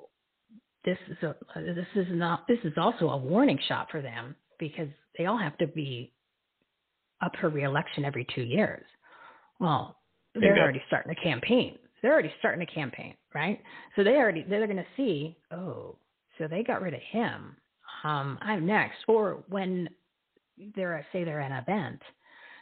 this 0.87 0.99
is 1.11 1.17
a 1.23 1.35
this 1.57 1.87
is 1.97 2.07
not 2.11 2.47
this 2.49 2.61
is 2.65 2.73
also 2.79 3.11
a 3.11 3.17
warning 3.17 3.59
shot 3.69 3.89
for 3.91 4.01
them 4.01 4.35
because 4.59 4.89
they 5.19 5.27
all 5.27 5.37
have 5.37 5.59
to 5.59 5.67
be 5.67 6.13
up 7.23 7.33
for 7.41 7.49
reelection 7.51 8.05
every 8.05 8.27
two 8.35 8.43
years. 8.43 8.85
Well, 9.61 9.97
they're 10.35 10.59
already 10.59 10.83
starting 10.87 11.13
a 11.13 11.23
campaign. 11.23 11.79
They're 12.01 12.13
already 12.13 12.33
starting 12.39 12.63
a 12.63 12.73
campaign, 12.73 13.15
right? 13.35 13.61
So 13.97 14.05
they 14.05 14.15
already 14.17 14.45
they're 14.49 14.67
going 14.67 14.77
to 14.77 14.87
see, 14.97 15.37
oh, 15.51 15.97
so 16.39 16.47
they 16.47 16.63
got 16.63 16.83
rid 16.83 16.95
of 16.95 17.01
him. 17.11 17.57
Um, 18.05 18.39
I'm 18.41 18.65
next. 18.67 18.99
Or 19.09 19.45
when 19.49 19.89
they're 20.75 21.05
say 21.13 21.25
they're 21.25 21.41
at 21.41 21.51
an 21.51 21.59
event 21.59 22.01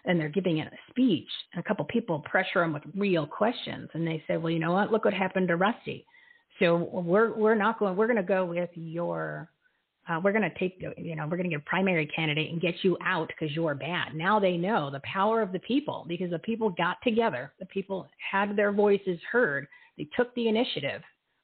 and 0.06 0.18
they're 0.18 0.28
giving 0.28 0.60
a 0.60 0.70
speech, 0.90 1.28
and 1.52 1.64
a 1.64 1.68
couple 1.68 1.84
people 1.86 2.20
pressure 2.20 2.60
them 2.60 2.72
with 2.74 2.82
real 2.94 3.26
questions, 3.26 3.88
and 3.94 4.06
they 4.06 4.22
say, 4.28 4.36
well, 4.36 4.50
you 4.50 4.58
know 4.58 4.72
what? 4.72 4.92
Look 4.92 5.04
what 5.04 5.14
happened 5.14 5.48
to 5.48 5.56
Rusty. 5.56 6.06
So 6.58 6.76
we're 6.76 7.34
we're 7.34 7.54
not 7.54 7.78
going. 7.78 7.96
We're 7.96 8.06
going 8.06 8.16
to 8.16 8.22
go 8.22 8.44
with 8.44 8.70
your. 8.74 9.48
Uh, 10.08 10.20
we're 10.22 10.32
going 10.32 10.48
to 10.48 10.58
take. 10.58 10.80
You 10.96 11.16
know, 11.16 11.24
we're 11.24 11.36
going 11.36 11.50
to 11.50 11.56
get 11.56 11.60
a 11.60 11.68
primary 11.68 12.06
candidate 12.06 12.52
and 12.52 12.60
get 12.60 12.74
you 12.82 12.96
out 13.04 13.28
because 13.28 13.54
you're 13.54 13.74
bad. 13.74 14.14
Now 14.14 14.38
they 14.38 14.56
know 14.56 14.90
the 14.90 15.00
power 15.00 15.42
of 15.42 15.52
the 15.52 15.58
people 15.60 16.04
because 16.08 16.30
the 16.30 16.38
people 16.38 16.70
got 16.70 16.98
together. 17.02 17.52
The 17.58 17.66
people 17.66 18.06
had 18.30 18.56
their 18.56 18.72
voices 18.72 19.18
heard. 19.30 19.66
They 19.96 20.08
took 20.16 20.34
the 20.34 20.48
initiative. 20.48 21.02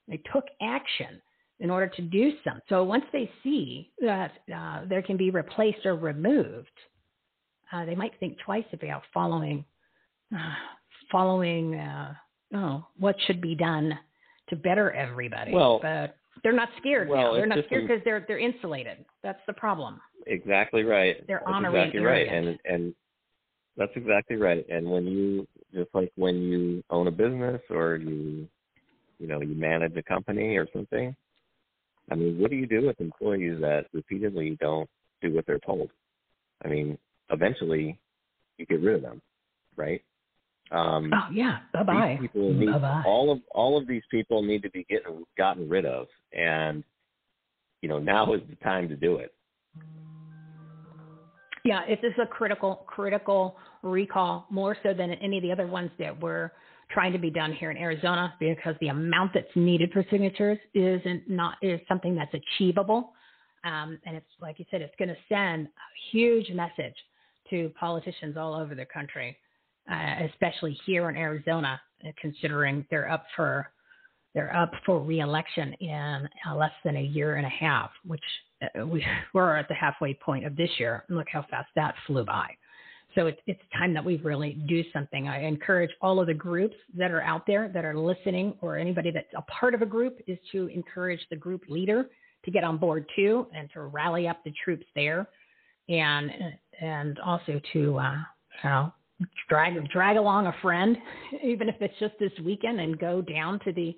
They 0.08 0.20
took 0.32 0.44
action 0.62 1.20
in 1.60 1.70
order 1.70 1.88
to 1.88 2.02
do 2.02 2.32
something. 2.44 2.62
So 2.68 2.84
once 2.84 3.04
they 3.12 3.30
see 3.42 3.90
that 4.00 4.32
uh, 4.54 4.84
there 4.88 5.02
can 5.02 5.16
be 5.16 5.30
replaced 5.30 5.84
or 5.84 5.94
removed, 5.94 6.68
uh, 7.72 7.84
they 7.84 7.94
might 7.94 8.12
think 8.18 8.38
twice 8.44 8.64
about 8.72 9.02
following, 9.12 9.64
uh, 10.34 10.54
following, 11.12 11.74
uh, 11.74 12.14
oh, 12.54 12.86
what 12.98 13.14
should 13.26 13.40
be 13.40 13.54
done 13.54 13.98
to 14.50 14.56
better 14.56 14.92
everybody. 14.92 15.52
Well- 15.52 15.80
but 15.80 16.16
they're 16.42 16.52
not 16.52 16.68
scared 16.78 17.08
well, 17.08 17.32
now. 17.32 17.34
They're 17.34 17.46
not 17.46 17.64
scared 17.66 17.86
because 17.86 18.02
they're 18.04 18.24
they're 18.26 18.38
insulated. 18.38 19.04
That's 19.22 19.40
the 19.46 19.52
problem. 19.52 20.00
Exactly 20.26 20.84
right. 20.84 21.16
They're 21.26 21.42
that's 21.44 21.54
honoring 21.54 21.76
exactly 21.76 22.00
right, 22.00 22.28
and 22.28 22.58
and 22.64 22.94
that's 23.76 23.92
exactly 23.96 24.36
right. 24.36 24.64
And 24.68 24.90
when 24.90 25.06
you 25.06 25.46
just 25.74 25.90
like 25.94 26.12
when 26.16 26.42
you 26.42 26.82
own 26.90 27.06
a 27.08 27.10
business 27.10 27.60
or 27.70 27.96
you 27.96 28.48
you 29.18 29.26
know 29.26 29.40
you 29.40 29.54
manage 29.54 29.96
a 29.96 30.02
company 30.02 30.56
or 30.56 30.66
something, 30.72 31.14
I 32.10 32.14
mean, 32.14 32.38
what 32.38 32.50
do 32.50 32.56
you 32.56 32.66
do 32.66 32.86
with 32.86 33.00
employees 33.00 33.60
that 33.60 33.86
repeatedly 33.92 34.56
don't 34.60 34.88
do 35.22 35.34
what 35.34 35.46
they're 35.46 35.60
told? 35.60 35.90
I 36.64 36.68
mean, 36.68 36.98
eventually 37.30 37.98
you 38.58 38.66
get 38.66 38.80
rid 38.80 38.96
of 38.96 39.02
them, 39.02 39.22
right? 39.76 40.02
Um, 40.70 41.10
Oh 41.12 41.28
yeah, 41.32 41.58
bye 41.72 41.82
bye. 41.82 42.18
people 42.20 42.52
need 42.54 42.66
Bye 42.72 42.78
bye. 42.78 43.02
all 43.04 43.32
of 43.32 43.40
all 43.52 43.76
of 43.76 43.88
these 43.88 44.02
people 44.10 44.42
need 44.42 44.62
to 44.62 44.70
be 44.70 44.84
getting 44.88 45.24
gotten 45.36 45.68
rid 45.68 45.84
of, 45.84 46.06
and 46.32 46.84
you 47.82 47.88
know 47.88 47.98
now 47.98 48.32
is 48.34 48.40
the 48.48 48.56
time 48.56 48.88
to 48.88 48.96
do 48.96 49.16
it. 49.16 49.34
Yeah, 51.64 51.82
it 51.86 52.00
is 52.04 52.12
is 52.12 52.18
a 52.22 52.26
critical 52.26 52.84
critical 52.86 53.56
recall 53.82 54.46
more 54.50 54.76
so 54.82 54.94
than 54.94 55.12
any 55.14 55.38
of 55.38 55.42
the 55.42 55.52
other 55.52 55.66
ones 55.66 55.90
that 55.98 56.20
were 56.20 56.52
trying 56.90 57.12
to 57.12 57.18
be 57.18 57.30
done 57.30 57.52
here 57.52 57.70
in 57.70 57.76
Arizona 57.76 58.34
because 58.40 58.74
the 58.80 58.88
amount 58.88 59.32
that's 59.34 59.54
needed 59.54 59.92
for 59.92 60.04
signatures 60.10 60.58
isn't 60.74 61.28
not 61.28 61.56
is 61.62 61.80
something 61.88 62.14
that's 62.14 62.34
achievable. 62.34 63.12
Um, 63.64 63.98
and 64.06 64.16
it's 64.16 64.26
like 64.40 64.58
you 64.58 64.64
said, 64.70 64.82
it's 64.82 64.94
going 64.98 65.08
to 65.08 65.16
send 65.28 65.66
a 65.66 66.10
huge 66.10 66.50
message 66.50 66.94
to 67.50 67.70
politicians 67.78 68.36
all 68.36 68.54
over 68.54 68.74
the 68.74 68.86
country, 68.86 69.36
uh, 69.90 70.26
especially 70.32 70.78
here 70.86 71.08
in 71.08 71.16
Arizona, 71.16 71.80
uh, 72.06 72.10
considering 72.20 72.86
they're 72.90 73.10
up 73.10 73.24
for 73.36 73.70
they're 74.32 74.54
up 74.54 74.70
for 74.86 75.00
reelection 75.00 75.74
in 75.80 76.28
uh, 76.48 76.54
less 76.54 76.70
than 76.84 76.96
a 76.96 77.02
year 77.02 77.34
and 77.34 77.44
a 77.44 77.50
half, 77.50 77.90
which 78.06 78.22
uh, 78.62 78.86
we, 78.86 79.04
we're 79.34 79.56
at 79.56 79.66
the 79.66 79.74
halfway 79.74 80.14
point 80.14 80.46
of 80.46 80.54
this 80.54 80.70
year. 80.78 81.04
Look 81.08 81.26
how 81.32 81.44
fast 81.50 81.68
that 81.74 81.94
flew 82.06 82.24
by. 82.24 82.46
So 83.16 83.26
it's, 83.26 83.40
it's 83.48 83.60
time 83.76 83.92
that 83.94 84.04
we 84.04 84.18
really 84.18 84.52
do 84.68 84.84
something. 84.92 85.26
I 85.26 85.42
encourage 85.44 85.90
all 86.00 86.20
of 86.20 86.28
the 86.28 86.34
groups 86.34 86.76
that 86.96 87.10
are 87.10 87.22
out 87.22 87.44
there 87.44 87.68
that 87.74 87.84
are 87.84 87.98
listening 87.98 88.54
or 88.60 88.76
anybody 88.76 89.10
that's 89.10 89.26
a 89.36 89.42
part 89.42 89.74
of 89.74 89.82
a 89.82 89.86
group 89.86 90.20
is 90.28 90.38
to 90.52 90.68
encourage 90.68 91.20
the 91.28 91.36
group 91.36 91.62
leader 91.68 92.08
to 92.44 92.50
get 92.52 92.62
on 92.62 92.78
board 92.78 93.06
too 93.16 93.48
and 93.52 93.68
to 93.74 93.80
rally 93.80 94.28
up 94.28 94.42
the 94.44 94.52
troops 94.64 94.86
there 94.94 95.28
and 95.88 96.30
and 96.80 97.18
also 97.18 97.60
to 97.72 97.98
uh, 97.98 98.14
you 98.62 98.70
know 98.70 98.92
drag 99.48 99.88
drag 99.90 100.16
along 100.16 100.46
a 100.46 100.54
friend 100.62 100.96
even 101.42 101.68
if 101.68 101.74
it's 101.80 101.98
just 102.00 102.14
this 102.18 102.32
weekend 102.44 102.80
and 102.80 102.98
go 102.98 103.20
down 103.20 103.60
to 103.60 103.72
the 103.72 103.94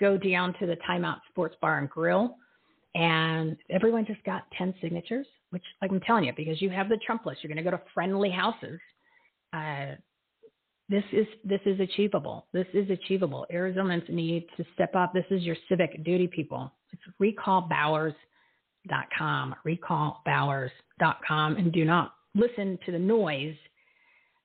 go 0.00 0.16
down 0.16 0.54
to 0.58 0.66
the 0.66 0.76
timeout 0.88 1.20
sports 1.30 1.54
bar 1.60 1.78
and 1.78 1.88
grill. 1.88 2.36
And 2.94 3.56
everyone 3.70 4.06
just 4.06 4.24
got 4.24 4.44
10 4.56 4.74
signatures 4.80 5.26
which 5.50 5.62
like 5.80 5.90
i'm 5.90 6.00
telling 6.00 6.24
you 6.24 6.32
because 6.36 6.60
you 6.60 6.70
have 6.70 6.88
the 6.88 6.98
trump 7.06 7.26
list 7.26 7.42
you're 7.42 7.52
going 7.52 7.64
to 7.64 7.70
go 7.70 7.76
to 7.76 7.82
friendly 7.94 8.30
houses. 8.30 8.80
Uh, 9.52 9.94
this 10.88 11.04
is 11.12 11.26
this 11.44 11.60
is 11.66 11.78
achievable. 11.80 12.46
This 12.52 12.66
is 12.72 12.88
achievable. 12.90 13.44
Arizonans 13.52 14.08
need 14.08 14.46
to 14.56 14.64
step 14.74 14.94
up. 14.94 15.12
This 15.12 15.24
is 15.30 15.42
your 15.42 15.56
civic 15.68 16.04
duty 16.04 16.28
people. 16.28 16.72
It's 16.92 17.02
recallbowers.com, 17.20 19.56
recallbowers.com, 19.66 21.56
and 21.56 21.72
do 21.72 21.84
not 21.84 22.14
listen 22.36 22.78
to 22.86 22.92
the 22.92 23.00
noise 23.00 23.56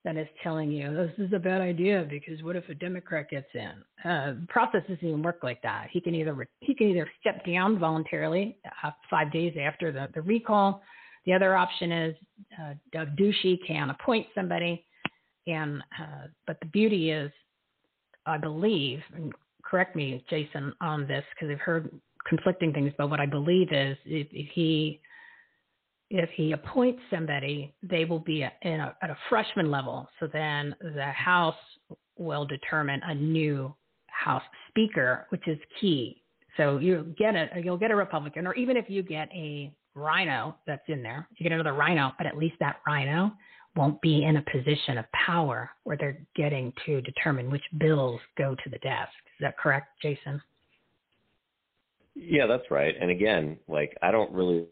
that 0.04 0.18
is 0.18 0.28
telling 0.42 0.72
you 0.72 0.94
this 0.96 1.28
is 1.28 1.34
a 1.34 1.40
bad 1.40 1.62
idea 1.62 2.06
because 2.10 2.42
what 2.44 2.56
if 2.56 2.68
a 2.70 2.76
Democrat 2.76 3.30
gets 3.30 3.48
in? 3.54 4.10
Uh, 4.10 4.34
the 4.34 4.48
process 4.50 4.82
doesn't 4.88 5.04
even 5.08 5.22
work 5.22 5.40
like 5.44 5.62
that. 5.62 5.88
He 5.92 6.02
can 6.02 6.16
either 6.16 6.48
he 6.60 6.74
can 6.74 6.88
either 6.88 7.10
step 7.20 7.46
down 7.46 7.78
voluntarily 7.78 8.58
uh, 8.84 8.92
five 9.10 9.32
days 9.32 9.56
after 9.62 9.92
the, 9.92 10.08
the 10.14 10.22
recall. 10.22 10.82
The 11.26 11.34
other 11.34 11.56
option 11.56 11.92
is 11.92 12.16
uh, 12.60 12.74
Doug 12.92 13.16
Ducey 13.16 13.60
can 13.68 13.92
appoint 13.92 14.26
somebody, 14.34 14.84
and 15.46 15.84
uh, 16.00 16.28
but 16.48 16.58
the 16.62 16.68
beauty 16.68 17.12
is, 17.12 17.32
I 18.26 18.40
believe, 18.40 19.02
and 19.16 19.32
correct 19.64 19.96
me, 19.96 20.26
Jason, 20.30 20.74
on 20.82 21.08
this 21.08 21.24
because 21.34 21.52
I've 21.52 21.60
heard 21.60 21.92
conflicting 22.28 22.74
things, 22.74 22.92
but 22.98 23.10
what 23.10 23.20
I 23.20 23.26
believe 23.26 23.72
is 23.72 23.98
if, 24.06 24.28
if 24.32 24.50
he 24.54 25.00
if 26.12 26.30
he 26.32 26.52
appoints 26.52 27.02
somebody, 27.10 27.74
they 27.82 28.04
will 28.04 28.20
be 28.20 28.42
a, 28.42 28.52
a, 28.64 28.96
at 29.02 29.10
a 29.10 29.18
freshman 29.30 29.72
level. 29.72 30.10
So 30.20 30.28
then 30.32 30.76
the 30.82 31.06
House 31.06 31.56
will 32.18 32.46
determine 32.46 33.00
a 33.06 33.16
new 33.16 33.74
House 34.08 34.44
Speaker, 34.70 35.26
which 35.30 35.48
is 35.48 35.58
key. 35.80 36.22
So 36.58 36.80
you'll 36.80 37.06
get 37.18 37.36
a 37.36 37.48
you'll 37.64 37.78
get 37.78 37.92
a 37.92 37.96
Republican, 37.96 38.46
or 38.46 38.54
even 38.56 38.76
if 38.76 38.90
you 38.90 39.04
get 39.04 39.30
a 39.34 39.72
RINO 39.96 40.56
that's 40.68 40.84
in 40.90 41.02
there, 41.02 41.28
you 41.38 41.44
get 41.44 41.54
another 41.54 41.74
RINO, 41.74 42.12
but 42.18 42.28
at 42.28 42.38
least 42.38 42.56
that 42.60 42.78
RINO 42.86 43.32
won't 43.78 44.02
be 44.02 44.26
in 44.26 44.36
a 44.36 44.44
position 44.52 44.98
of 44.98 45.06
power 45.14 45.70
where 45.84 45.96
they're 45.96 46.20
getting 46.36 46.74
to 46.86 47.00
determine 47.02 47.50
which 47.50 47.64
bills 47.80 48.20
go 48.38 48.54
to 48.54 48.70
the 48.70 48.78
desk. 48.80 49.14
Is 49.40 49.44
that 49.44 49.58
correct, 49.58 49.88
Jason? 50.02 50.42
Yeah, 52.16 52.48
that's 52.48 52.70
right. 52.70 52.96
And 53.00 53.10
again, 53.10 53.58
like 53.70 53.96
I 54.02 54.12
don't 54.12 54.32
really 54.34 54.68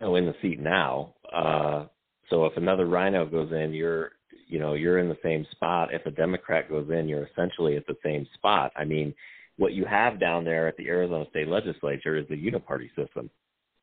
know 0.00 0.16
in 0.16 0.26
the 0.26 0.34
seat 0.42 0.60
now. 0.60 1.14
Uh, 1.32 1.86
so 2.28 2.46
if 2.46 2.56
another 2.56 2.86
RINO 2.86 3.26
goes 3.26 3.52
in, 3.52 3.72
you're 3.72 4.12
you 4.46 4.58
know 4.58 4.74
you're 4.74 4.98
in 4.98 5.08
the 5.08 5.18
same 5.22 5.46
spot. 5.52 5.92
If 5.92 6.06
a 6.06 6.10
Democrat 6.10 6.68
goes 6.68 6.88
in, 6.90 7.08
you're 7.08 7.26
essentially 7.26 7.76
at 7.76 7.86
the 7.86 7.96
same 8.04 8.26
spot. 8.34 8.72
I 8.76 8.84
mean, 8.84 9.14
what 9.56 9.72
you 9.72 9.84
have 9.84 10.18
down 10.18 10.44
there 10.44 10.68
at 10.68 10.76
the 10.76 10.88
Arizona 10.88 11.24
State 11.30 11.48
Legislature 11.48 12.16
is 12.16 12.26
the 12.28 12.36
uniparty 12.36 12.88
system. 12.96 13.30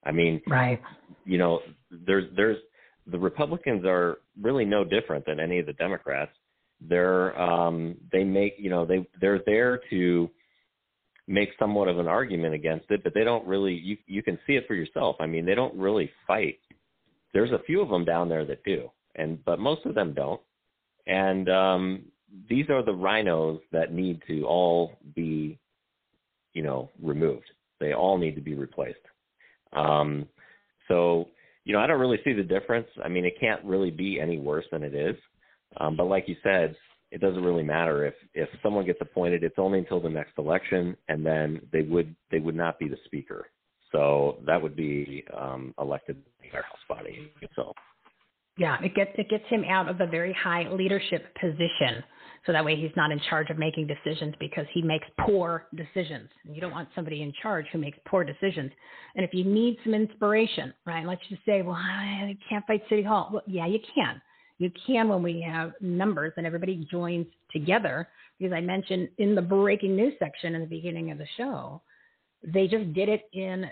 I 0.05 0.11
mean, 0.11 0.41
right? 0.47 0.81
You 1.25 1.37
know, 1.37 1.59
there's 1.91 2.25
there's 2.35 2.57
the 3.05 3.19
Republicans 3.19 3.85
are 3.85 4.17
really 4.41 4.65
no 4.65 4.83
different 4.83 5.25
than 5.25 5.39
any 5.39 5.59
of 5.59 5.65
the 5.65 5.73
Democrats. 5.73 6.31
They're 6.81 7.39
um, 7.39 7.95
they 8.11 8.23
make 8.23 8.55
you 8.57 8.69
know 8.69 8.85
they 8.85 9.07
they're 9.19 9.41
there 9.45 9.79
to 9.89 10.29
make 11.27 11.49
somewhat 11.59 11.87
of 11.87 11.99
an 11.99 12.07
argument 12.07 12.53
against 12.53 12.89
it, 12.89 13.03
but 13.03 13.13
they 13.13 13.23
don't 13.23 13.45
really. 13.45 13.73
You 13.73 13.97
you 14.05 14.23
can 14.23 14.39
see 14.47 14.53
it 14.53 14.65
for 14.67 14.75
yourself. 14.75 15.17
I 15.19 15.27
mean, 15.27 15.45
they 15.45 15.55
don't 15.55 15.75
really 15.75 16.09
fight. 16.25 16.59
There's 17.33 17.51
a 17.51 17.63
few 17.65 17.81
of 17.81 17.89
them 17.89 18.05
down 18.05 18.29
there 18.29 18.45
that 18.45 18.63
do, 18.63 18.89
and 19.15 19.43
but 19.45 19.59
most 19.59 19.85
of 19.85 19.95
them 19.95 20.13
don't. 20.13 20.41
And 21.05 21.49
um, 21.49 22.05
these 22.49 22.69
are 22.69 22.83
the 22.83 22.91
RINOs 22.91 23.61
that 23.71 23.93
need 23.93 24.21
to 24.27 24.43
all 24.43 24.97
be, 25.15 25.57
you 26.53 26.63
know, 26.63 26.89
removed. 27.01 27.49
They 27.79 27.93
all 27.93 28.17
need 28.17 28.35
to 28.35 28.41
be 28.41 28.55
replaced. 28.55 28.97
Um, 29.73 30.27
so, 30.87 31.27
you 31.63 31.73
know, 31.73 31.79
I 31.79 31.87
don't 31.87 31.99
really 31.99 32.19
see 32.23 32.33
the 32.33 32.43
difference. 32.43 32.87
I 33.03 33.07
mean, 33.07 33.25
it 33.25 33.39
can't 33.39 33.63
really 33.63 33.91
be 33.91 34.19
any 34.19 34.37
worse 34.37 34.65
than 34.71 34.83
it 34.83 34.93
is. 34.93 35.15
Um, 35.77 35.95
but 35.95 36.05
like 36.05 36.27
you 36.27 36.35
said, 36.43 36.75
it 37.11 37.21
doesn't 37.21 37.43
really 37.43 37.63
matter 37.63 38.05
if 38.05 38.13
if 38.33 38.49
someone 38.61 38.85
gets 38.85 38.99
appointed. 39.01 39.43
It's 39.43 39.57
only 39.57 39.79
until 39.79 39.99
the 39.99 40.09
next 40.09 40.37
election, 40.37 40.95
and 41.07 41.25
then 41.25 41.61
they 41.71 41.81
would 41.81 42.15
they 42.31 42.39
would 42.39 42.55
not 42.55 42.79
be 42.79 42.87
the 42.87 42.97
speaker. 43.05 43.47
So 43.91 44.37
that 44.45 44.61
would 44.61 44.75
be 44.75 45.23
um, 45.35 45.73
elected 45.79 46.21
by 46.41 46.57
our 46.57 46.63
House 46.63 46.77
body. 46.89 47.31
So. 47.55 47.73
Yeah, 48.57 48.77
it 48.83 48.95
gets 48.95 49.11
it 49.17 49.29
gets 49.29 49.45
him 49.49 49.63
out 49.69 49.87
of 49.87 50.01
a 50.01 50.07
very 50.07 50.33
high 50.33 50.67
leadership 50.69 51.33
position. 51.39 52.03
So 52.45 52.53
that 52.53 52.63
way 52.63 52.75
he's 52.75 52.95
not 52.95 53.11
in 53.11 53.19
charge 53.29 53.49
of 53.49 53.57
making 53.57 53.87
decisions 53.87 54.33
because 54.39 54.65
he 54.73 54.81
makes 54.81 55.05
poor 55.19 55.67
decisions. 55.75 56.29
And 56.45 56.55
you 56.55 56.61
don't 56.61 56.71
want 56.71 56.87
somebody 56.95 57.21
in 57.21 57.33
charge 57.41 57.65
who 57.71 57.77
makes 57.77 57.97
poor 58.07 58.23
decisions. 58.23 58.71
And 59.15 59.25
if 59.25 59.33
you 59.33 59.43
need 59.43 59.77
some 59.83 59.93
inspiration, 59.93 60.73
right? 60.85 61.05
Let's 61.05 61.21
just 61.29 61.43
say, 61.45 61.61
well, 61.61 61.75
I 61.75 62.37
can't 62.49 62.65
fight 62.65 62.83
City 62.89 63.03
Hall. 63.03 63.29
Well, 63.33 63.43
yeah, 63.47 63.67
you 63.67 63.79
can. 63.93 64.21
You 64.59 64.71
can 64.85 65.07
when 65.07 65.21
we 65.21 65.41
have 65.41 65.73
numbers 65.81 66.33
and 66.37 66.45
everybody 66.45 66.87
joins 66.89 67.27
together. 67.51 68.07
Because 68.39 68.53
I 68.53 68.61
mentioned 68.61 69.09
in 69.17 69.35
the 69.35 69.41
breaking 69.41 69.95
news 69.95 70.13
section 70.19 70.55
in 70.55 70.61
the 70.61 70.67
beginning 70.67 71.11
of 71.11 71.17
the 71.17 71.27
show, 71.37 71.81
they 72.43 72.67
just 72.67 72.93
did 72.93 73.09
it 73.09 73.29
in 73.33 73.65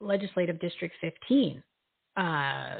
Legislative 0.00 0.60
District 0.60 0.94
15. 1.00 1.62
Uh, 2.16 2.74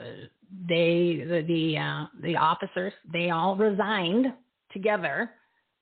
they 0.68 1.24
the 1.26 1.44
the, 1.46 1.78
uh, 1.78 2.06
the 2.22 2.36
officers 2.36 2.92
they 3.10 3.30
all 3.30 3.56
resigned 3.56 4.26
together 4.72 5.30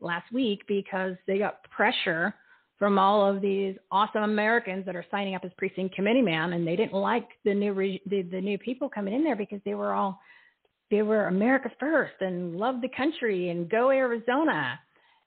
last 0.00 0.30
week 0.32 0.62
because 0.68 1.14
they 1.26 1.38
got 1.38 1.62
pressure 1.70 2.34
from 2.78 2.98
all 2.98 3.28
of 3.28 3.42
these 3.42 3.74
awesome 3.90 4.22
Americans 4.22 4.86
that 4.86 4.96
are 4.96 5.04
signing 5.10 5.34
up 5.34 5.44
as 5.44 5.50
precinct 5.58 5.94
committee 5.94 6.22
man, 6.22 6.52
and 6.52 6.66
they 6.66 6.76
didn't 6.76 6.94
like 6.94 7.28
the 7.44 7.52
new 7.52 7.72
re- 7.72 8.02
the, 8.06 8.22
the 8.22 8.40
new 8.40 8.56
people 8.58 8.88
coming 8.88 9.14
in 9.14 9.24
there 9.24 9.36
because 9.36 9.60
they 9.64 9.74
were 9.74 9.92
all 9.92 10.18
they 10.90 11.02
were 11.02 11.26
America 11.26 11.70
first 11.78 12.14
and 12.20 12.56
love 12.56 12.80
the 12.80 12.88
country 12.96 13.50
and 13.50 13.70
go 13.70 13.90
Arizona, 13.90 14.78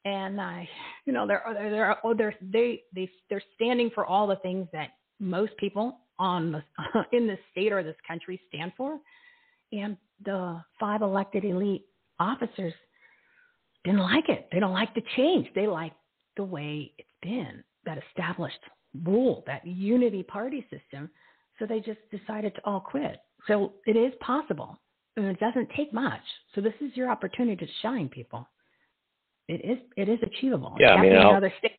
and 0.05 0.39
uh, 0.39 0.59
you 1.05 1.13
know 1.13 1.25
they're 1.25 1.43
they're 1.53 1.97
oh, 2.03 2.13
they're 2.13 2.35
they 2.41 2.83
they 2.93 3.09
they're 3.29 3.43
standing 3.55 3.89
for 3.95 4.05
all 4.05 4.27
the 4.27 4.35
things 4.37 4.67
that 4.73 4.89
most 5.19 5.55
people 5.57 5.99
on 6.19 6.51
the 6.51 6.63
in 7.17 7.27
this 7.27 7.39
state 7.51 7.71
or 7.71 7.83
this 7.83 7.95
country 8.07 8.39
stand 8.49 8.73
for, 8.75 8.99
and 9.71 9.97
the 10.25 10.61
five 10.79 11.01
elected 11.01 11.45
elite 11.45 11.85
officers 12.19 12.73
didn't 13.83 14.01
like 14.01 14.29
it. 14.29 14.47
They 14.51 14.59
don't 14.59 14.73
like 14.73 14.93
the 14.95 15.03
change. 15.15 15.47
They 15.55 15.67
like 15.67 15.93
the 16.37 16.43
way 16.43 16.91
it's 16.97 17.09
been, 17.21 17.63
that 17.85 17.97
established 18.09 18.59
rule, 19.03 19.43
that 19.47 19.65
unity 19.65 20.23
party 20.23 20.65
system. 20.69 21.09
So 21.59 21.65
they 21.65 21.79
just 21.79 21.99
decided 22.11 22.55
to 22.55 22.61
all 22.65 22.79
quit. 22.79 23.17
So 23.47 23.73
it 23.85 23.95
is 23.95 24.13
possible. 24.19 24.79
And 25.15 25.25
it 25.27 25.39
doesn't 25.39 25.69
take 25.75 25.93
much. 25.93 26.21
So 26.55 26.61
this 26.61 26.73
is 26.81 26.91
your 26.95 27.09
opportunity 27.09 27.65
to 27.65 27.71
shine, 27.81 28.09
people. 28.09 28.47
It 29.47 29.61
is 29.63 29.77
it 29.97 30.09
is 30.09 30.19
achievable. 30.23 30.75
Yeah, 30.79 30.93
I 30.93 31.01
mean, 31.01 31.11
another 31.11 31.53
state. 31.59 31.77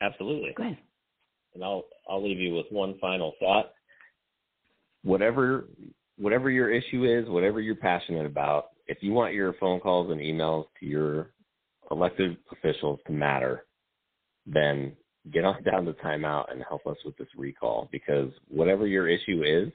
Absolutely. 0.00 0.52
Go 0.56 0.64
ahead. 0.64 0.78
And 1.54 1.62
I'll 1.62 1.84
I'll 2.08 2.22
leave 2.22 2.38
you 2.38 2.54
with 2.54 2.66
one 2.70 2.98
final 2.98 3.34
thought. 3.38 3.72
Whatever 5.02 5.68
whatever 6.18 6.50
your 6.50 6.70
issue 6.70 7.04
is, 7.04 7.28
whatever 7.28 7.60
you're 7.60 7.74
passionate 7.76 8.26
about, 8.26 8.70
if 8.86 8.98
you 9.02 9.12
want 9.12 9.34
your 9.34 9.52
phone 9.54 9.80
calls 9.80 10.10
and 10.10 10.20
emails 10.20 10.66
to 10.80 10.86
your 10.86 11.30
elected 11.90 12.36
officials 12.50 13.00
to 13.06 13.12
matter, 13.12 13.64
then 14.46 14.92
get 15.30 15.44
on 15.44 15.62
down 15.70 15.84
to 15.84 15.92
Time 15.94 16.24
Out 16.24 16.50
and 16.52 16.62
help 16.68 16.86
us 16.86 16.96
with 17.04 17.16
this 17.16 17.28
recall 17.36 17.88
because 17.92 18.30
whatever 18.48 18.86
your 18.86 19.08
issue 19.08 19.42
is, 19.44 19.72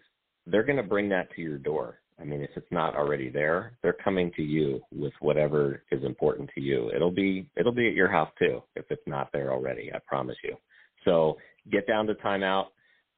they're 0.50 0.64
going 0.64 0.78
to 0.78 0.84
bring 0.84 1.10
that 1.10 1.34
to 1.36 1.42
your 1.42 1.58
door. 1.58 2.00
I 2.20 2.24
mean, 2.24 2.42
if 2.42 2.50
it's 2.56 2.72
not 2.72 2.96
already 2.96 3.30
there, 3.30 3.78
they're 3.84 3.94
coming 3.94 4.32
to 4.36 4.42
you 4.42 4.82
with 4.92 5.14
whatever 5.20 5.84
is 5.92 6.04
important 6.04 6.50
to 6.56 6.62
you. 6.62 6.92
It'll 6.96 7.12
be 7.12 7.48
it'll 7.56 7.72
be 7.72 7.88
at 7.88 7.94
your 7.94 8.10
house 8.10 8.30
too 8.40 8.64
if 8.76 8.86
it's 8.90 9.06
not 9.06 9.30
there 9.32 9.52
already. 9.52 9.92
I 9.94 10.00
promise 10.08 10.38
you. 10.44 10.56
So 11.06 11.38
get 11.72 11.88
down 11.88 12.08
to 12.08 12.16
Time 12.16 12.44
Out. 12.44 12.68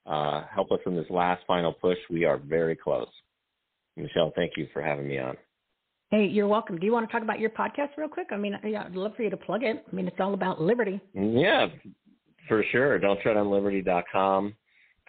Uh, 0.06 0.44
help 0.54 0.72
us 0.72 0.80
in 0.86 0.96
this 0.96 1.10
last 1.10 1.44
final 1.48 1.72
push. 1.72 1.98
We 2.10 2.26
are 2.26 2.38
very 2.38 2.76
close. 2.76 3.08
Michele, 3.96 4.34
thank 4.36 4.54
you 4.58 4.68
for 4.74 4.82
having 4.82 5.08
me 5.08 5.20
on. 5.20 5.38
Hey, 6.12 6.26
you're 6.26 6.48
welcome. 6.48 6.78
Do 6.80 6.86
you 6.86 6.92
want 6.92 7.08
to 7.08 7.12
talk 7.12 7.22
about 7.22 7.40
your 7.40 7.52
podcast 7.52 7.90
real 7.96 8.08
quick? 8.08 8.30
I 8.32 8.38
mean, 8.38 8.58
yeah, 8.64 8.84
I'd 8.86 8.96
love 8.96 9.12
for 9.16 9.24
you 9.24 9.30
to 9.30 9.38
plug 9.38 9.64
it. 9.64 9.86
I 9.92 9.96
mean, 9.96 10.08
it's 10.08 10.20
all 10.20 10.34
about 10.34 10.60
liberty. 10.60 11.00
Yeah, 11.14 11.68
for 12.48 12.64
sure. 12.72 12.98
Don't 12.98 13.22
tread 13.22 13.38
on 13.38 13.52
liberty.com. 13.52 14.56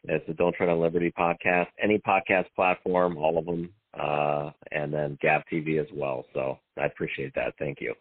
It's 0.05 0.27
the 0.27 0.35
Don't 0.35 0.55
Tread 0.55 0.69
on 0.69 0.81
Liberty 0.81 1.13
podcast. 1.19 1.67
Any 1.83 1.99
podcast 1.99 2.47
platform, 2.55 3.17
all 3.17 3.39
of 3.39 3.47
them, 3.47 3.71
uh, 3.99 4.51
and 4.73 4.93
then 4.93 5.19
Gab 5.21 5.43
TV 5.53 5.81
as 5.81 5.89
well. 5.95 6.25
So 6.35 6.59
I 6.79 6.87
appreciate 6.87 7.35
that. 7.35 7.55
Thank 7.59 7.81
you. 7.81 7.95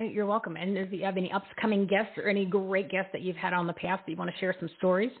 You're 0.00 0.26
welcome. 0.26 0.56
And 0.56 0.90
do 0.90 0.96
you 0.96 1.04
have 1.04 1.16
any 1.16 1.30
upcoming 1.32 1.86
guests 1.86 2.12
or 2.18 2.28
any 2.28 2.44
great 2.44 2.90
guests 2.90 3.10
that 3.12 3.22
you've 3.22 3.36
had 3.36 3.52
on 3.52 3.66
the 3.66 3.72
past 3.74 4.02
that 4.04 4.12
you 4.12 4.18
want 4.18 4.30
to 4.30 4.36
share 4.38 4.54
some 4.58 4.68
stories? 4.78 5.12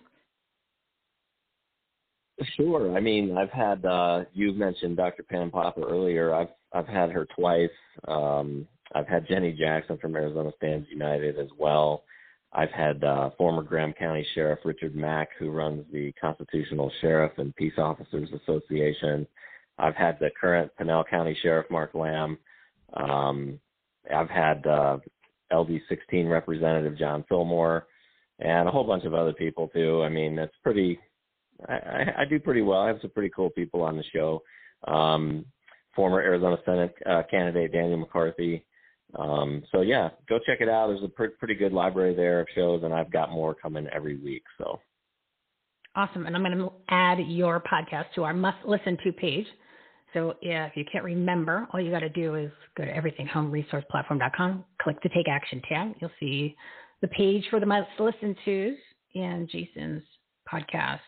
Sure. 2.56 2.96
I 2.96 3.00
mean, 3.00 3.36
I've 3.38 3.50
had 3.50 3.84
uh, 3.84 4.24
you 4.32 4.52
mentioned 4.52 4.96
Dr. 4.96 5.22
Pam 5.22 5.52
Popper 5.52 5.88
earlier. 5.88 6.34
I've 6.34 6.48
I've 6.72 6.88
had 6.88 7.12
her 7.12 7.26
twice. 7.36 7.70
Um, 8.08 8.66
I've 8.92 9.06
had 9.06 9.28
Jenny 9.28 9.52
Jackson 9.52 9.98
from 9.98 10.16
Arizona 10.16 10.50
Stands 10.56 10.88
United 10.90 11.38
as 11.38 11.48
well. 11.56 12.02
I've 12.54 12.70
had 12.70 13.02
uh, 13.02 13.30
former 13.36 13.62
Graham 13.62 13.92
County 13.92 14.24
Sheriff 14.34 14.60
Richard 14.64 14.94
Mack, 14.94 15.30
who 15.38 15.50
runs 15.50 15.84
the 15.92 16.12
Constitutional 16.20 16.90
Sheriff 17.00 17.32
and 17.38 17.54
Peace 17.56 17.72
Officers 17.78 18.28
Association. 18.42 19.26
I've 19.78 19.96
had 19.96 20.18
the 20.20 20.30
current 20.40 20.70
Pinal 20.78 21.04
County 21.04 21.36
Sheriff 21.42 21.66
Mark 21.70 21.94
Lamb. 21.94 22.38
Um, 22.94 23.58
I've 24.12 24.30
had 24.30 24.64
uh, 24.66 24.98
LD16 25.52 26.30
Representative 26.30 26.96
John 26.96 27.24
Fillmore. 27.28 27.86
and 28.38 28.68
a 28.68 28.70
whole 28.70 28.84
bunch 28.84 29.04
of 29.04 29.14
other 29.14 29.32
people 29.32 29.68
too. 29.68 30.02
I 30.02 30.08
mean, 30.08 30.38
it's 30.38 30.54
pretty. 30.62 30.98
I, 31.68 31.72
I, 31.74 32.14
I 32.18 32.24
do 32.24 32.38
pretty 32.38 32.62
well. 32.62 32.80
I 32.80 32.88
have 32.88 32.98
some 33.00 33.10
pretty 33.10 33.30
cool 33.34 33.50
people 33.50 33.82
on 33.82 33.96
the 33.96 34.04
show. 34.12 34.42
Um, 34.86 35.44
former 35.94 36.20
Arizona 36.20 36.56
Senate 36.64 36.94
uh, 37.06 37.22
candidate 37.30 37.72
Daniel 37.72 37.98
McCarthy. 37.98 38.64
Um, 39.18 39.62
so 39.70 39.82
yeah, 39.82 40.10
go 40.28 40.38
check 40.44 40.60
it 40.60 40.68
out. 40.68 40.88
There's 40.88 41.04
a 41.04 41.08
pr- 41.08 41.36
pretty 41.38 41.54
good 41.54 41.72
library 41.72 42.14
there 42.14 42.40
of 42.40 42.48
shows, 42.54 42.82
and 42.82 42.92
I've 42.92 43.12
got 43.12 43.30
more 43.30 43.54
coming 43.54 43.86
every 43.94 44.16
week. 44.16 44.42
So 44.58 44.80
awesome! 45.94 46.26
And 46.26 46.36
I'm 46.36 46.42
going 46.42 46.58
to 46.58 46.72
add 46.88 47.18
your 47.26 47.60
podcast 47.60 48.06
to 48.16 48.24
our 48.24 48.34
must 48.34 48.64
listen 48.66 48.98
to 49.04 49.12
page. 49.12 49.46
So 50.12 50.34
yeah, 50.42 50.66
if 50.66 50.76
you 50.76 50.84
can't 50.90 51.04
remember, 51.04 51.66
all 51.72 51.80
you 51.80 51.90
got 51.90 52.00
to 52.00 52.08
do 52.08 52.36
is 52.36 52.50
go 52.76 52.84
to 52.84 52.92
everythinghomeresourceplatform.com, 52.92 54.64
click 54.80 54.96
the 55.02 55.08
Take 55.10 55.28
Action 55.28 55.60
tab. 55.68 55.94
You'll 56.00 56.10
see 56.20 56.56
the 57.02 57.08
page 57.08 57.44
for 57.50 57.60
the 57.60 57.66
must 57.66 57.88
listen 57.98 58.36
tos 58.44 58.76
and 59.14 59.48
Jason's 59.48 60.02
podcast. 60.50 61.00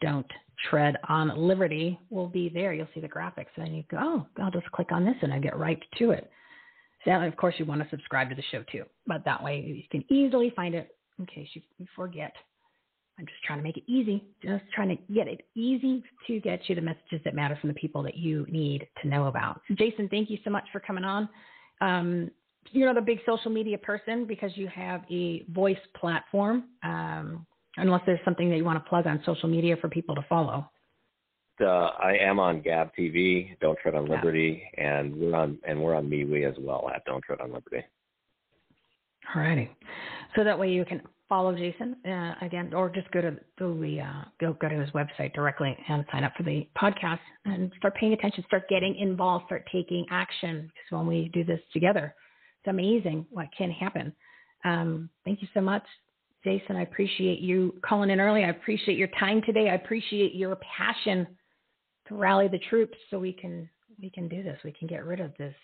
Don't 0.00 0.30
tread 0.70 0.96
on 1.08 1.36
liberty 1.36 1.98
will 2.10 2.28
be 2.28 2.48
there. 2.48 2.72
You'll 2.74 2.88
see 2.94 3.00
the 3.00 3.08
graphics, 3.08 3.46
and 3.56 3.66
then 3.66 3.74
you 3.74 3.84
go, 3.90 3.98
oh, 4.00 4.26
I'll 4.42 4.50
just 4.50 4.70
click 4.72 4.92
on 4.92 5.04
this, 5.04 5.16
and 5.22 5.32
I 5.32 5.38
get 5.38 5.58
right 5.58 5.80
to 5.98 6.10
it. 6.10 6.30
So, 7.04 7.12
of 7.12 7.36
course, 7.36 7.54
you 7.58 7.64
want 7.64 7.82
to 7.82 7.88
subscribe 7.90 8.30
to 8.30 8.34
the 8.34 8.42
show 8.50 8.64
too, 8.70 8.84
but 9.06 9.24
that 9.24 9.42
way 9.42 9.60
you 9.60 9.82
can 9.90 10.04
easily 10.12 10.52
find 10.56 10.74
it 10.74 10.96
in 11.18 11.26
case 11.26 11.48
you 11.52 11.62
forget. 11.94 12.32
I'm 13.18 13.26
just 13.26 13.42
trying 13.44 13.60
to 13.60 13.62
make 13.62 13.76
it 13.76 13.84
easy, 13.86 14.24
just 14.42 14.64
trying 14.74 14.88
to 14.88 14.96
get 15.12 15.28
it 15.28 15.42
easy 15.54 16.02
to 16.26 16.40
get 16.40 16.68
you 16.68 16.74
the 16.74 16.80
messages 16.80 17.20
that 17.24 17.34
matter 17.34 17.56
from 17.60 17.68
the 17.68 17.74
people 17.74 18.02
that 18.02 18.16
you 18.16 18.44
need 18.48 18.88
to 19.02 19.08
know 19.08 19.26
about. 19.26 19.60
Jason, 19.74 20.08
thank 20.08 20.30
you 20.30 20.38
so 20.42 20.50
much 20.50 20.64
for 20.72 20.80
coming 20.80 21.04
on. 21.04 21.28
Um, 21.80 22.30
you're 22.72 22.92
not 22.92 22.98
a 23.00 23.04
big 23.04 23.20
social 23.24 23.52
media 23.52 23.78
person 23.78 24.26
because 24.26 24.50
you 24.56 24.66
have 24.68 25.02
a 25.10 25.44
voice 25.50 25.78
platform. 25.94 26.64
Um, 26.82 27.46
unless 27.76 28.02
there's 28.06 28.20
something 28.24 28.50
that 28.50 28.56
you 28.56 28.64
want 28.64 28.82
to 28.82 28.88
plug 28.88 29.06
on 29.06 29.20
social 29.24 29.48
media 29.48 29.76
for 29.76 29.88
people 29.88 30.14
to 30.14 30.24
follow. 30.28 30.70
Uh, 31.60 31.90
I 31.98 32.16
am 32.20 32.40
on 32.40 32.60
Gab 32.62 32.90
TV, 32.98 33.56
Don't 33.60 33.78
Tread 33.78 33.94
on 33.94 34.08
Liberty, 34.08 34.62
yeah. 34.76 34.98
and 34.98 35.14
we're 35.14 35.34
on 35.36 35.58
and 35.66 35.80
we're 35.80 35.94
on 35.94 36.08
MeWe 36.08 36.48
as 36.48 36.56
well 36.58 36.90
at 36.94 37.04
Don't 37.04 37.22
Tread 37.22 37.40
on 37.40 37.52
Liberty. 37.52 37.84
All 39.34 39.42
righty, 39.42 39.70
so 40.34 40.42
that 40.42 40.58
way 40.58 40.70
you 40.70 40.84
can 40.84 41.00
follow 41.28 41.54
Jason 41.54 41.96
uh, 42.06 42.34
again, 42.42 42.74
or 42.74 42.90
just 42.90 43.10
go 43.12 43.20
to 43.20 43.36
the 43.58 44.00
uh, 44.00 44.24
go 44.40 44.52
go 44.54 44.68
to 44.68 44.80
his 44.80 44.90
website 44.90 45.32
directly 45.32 45.76
and 45.88 46.04
sign 46.10 46.24
up 46.24 46.32
for 46.36 46.42
the 46.42 46.68
podcast 46.80 47.20
and 47.44 47.70
start 47.78 47.94
paying 47.94 48.12
attention, 48.12 48.42
start 48.46 48.68
getting 48.68 48.96
involved, 48.96 49.46
start 49.46 49.64
taking 49.70 50.04
action. 50.10 50.62
Because 50.62 50.98
when 50.98 51.06
we 51.06 51.30
do 51.32 51.44
this 51.44 51.60
together, 51.72 52.14
it's 52.60 52.70
amazing 52.70 53.26
what 53.30 53.46
can 53.56 53.70
happen. 53.70 54.12
Um, 54.64 55.08
thank 55.24 55.40
you 55.40 55.48
so 55.54 55.60
much, 55.60 55.84
Jason, 56.44 56.76
I 56.76 56.82
appreciate 56.82 57.40
you 57.40 57.74
calling 57.84 58.10
in 58.10 58.20
early. 58.20 58.44
I 58.44 58.50
appreciate 58.50 58.98
your 58.98 59.08
time 59.18 59.40
today. 59.46 59.70
I 59.70 59.74
appreciate 59.74 60.34
your 60.34 60.56
passion 60.76 61.26
to 62.08 62.14
rally 62.14 62.48
the 62.48 62.60
troops 62.70 62.96
so 63.10 63.18
we 63.18 63.32
can 63.32 63.68
we 64.00 64.10
can 64.10 64.28
do 64.28 64.42
this. 64.42 64.58
We 64.64 64.72
can 64.72 64.88
get 64.88 65.04
rid 65.04 65.20
of 65.20 65.32
this 65.38 65.54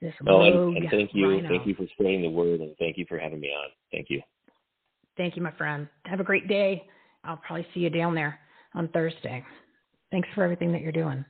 this 0.00 0.14
oh, 0.28 0.38
rogue 0.38 0.76
and, 0.76 0.84
and 0.84 0.90
thank 0.90 1.10
you, 1.14 1.28
RINO. 1.28 1.48
thank 1.48 1.66
you 1.66 1.74
for 1.74 1.86
spreading 1.92 2.22
the 2.22 2.28
word, 2.28 2.60
and 2.60 2.76
thank 2.78 2.98
you 2.98 3.06
for 3.08 3.18
having 3.18 3.40
me 3.40 3.48
on. 3.48 3.70
Thank 3.90 4.10
you. 4.10 4.20
Thank 5.16 5.36
you, 5.36 5.42
my 5.42 5.52
friend. 5.52 5.88
Have 6.04 6.20
a 6.20 6.24
great 6.24 6.48
day. 6.48 6.86
I'll 7.24 7.38
probably 7.38 7.66
see 7.72 7.80
you 7.80 7.90
down 7.90 8.14
there 8.14 8.38
on 8.74 8.88
Thursday. 8.88 9.44
Thanks 10.10 10.28
for 10.34 10.44
everything 10.44 10.70
that 10.72 10.82
you're 10.82 10.92
doing. 10.92 11.24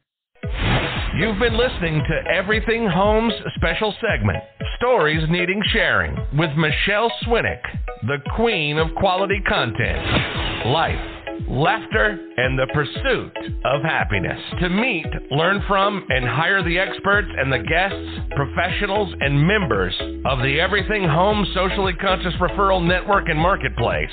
You've 1.19 1.39
been 1.39 1.57
listening 1.57 2.03
to 2.09 2.31
Everything 2.31 2.87
Homes 2.87 3.33
special 3.55 3.95
segment, 4.03 4.43
Stories 4.77 5.27
Needing 5.31 5.63
Sharing, 5.73 6.15
with 6.37 6.51
Michele 6.59 7.11
Swinick, 7.25 7.63
the 8.03 8.19
queen 8.35 8.77
of 8.77 8.89
quality 8.97 9.41
content, 9.49 10.67
life, 10.67 11.16
laughter, 11.49 12.19
and 12.37 12.57
the 12.59 12.67
pursuit 12.73 13.33
of 13.65 13.83
happiness. 13.83 14.41
To 14.61 14.69
meet, 14.69 15.07
learn 15.31 15.63
from, 15.67 16.05
and 16.09 16.27
hire 16.27 16.63
the 16.63 16.79
experts 16.79 17.29
and 17.37 17.53
the 17.53 17.59
guests, 17.59 18.21
professionals, 18.35 19.13
and 19.21 19.47
members 19.47 19.95
of 20.25 20.39
the 20.41 20.59
Everything 20.61 21.05
Home 21.05 21.47
Socially 21.55 21.93
Conscious 21.95 22.35
Referral 22.41 22.87
Network 22.87 23.29
and 23.29 23.39
Marketplace, 23.39 24.11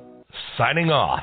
signing 0.57 0.91
off. 0.91 1.23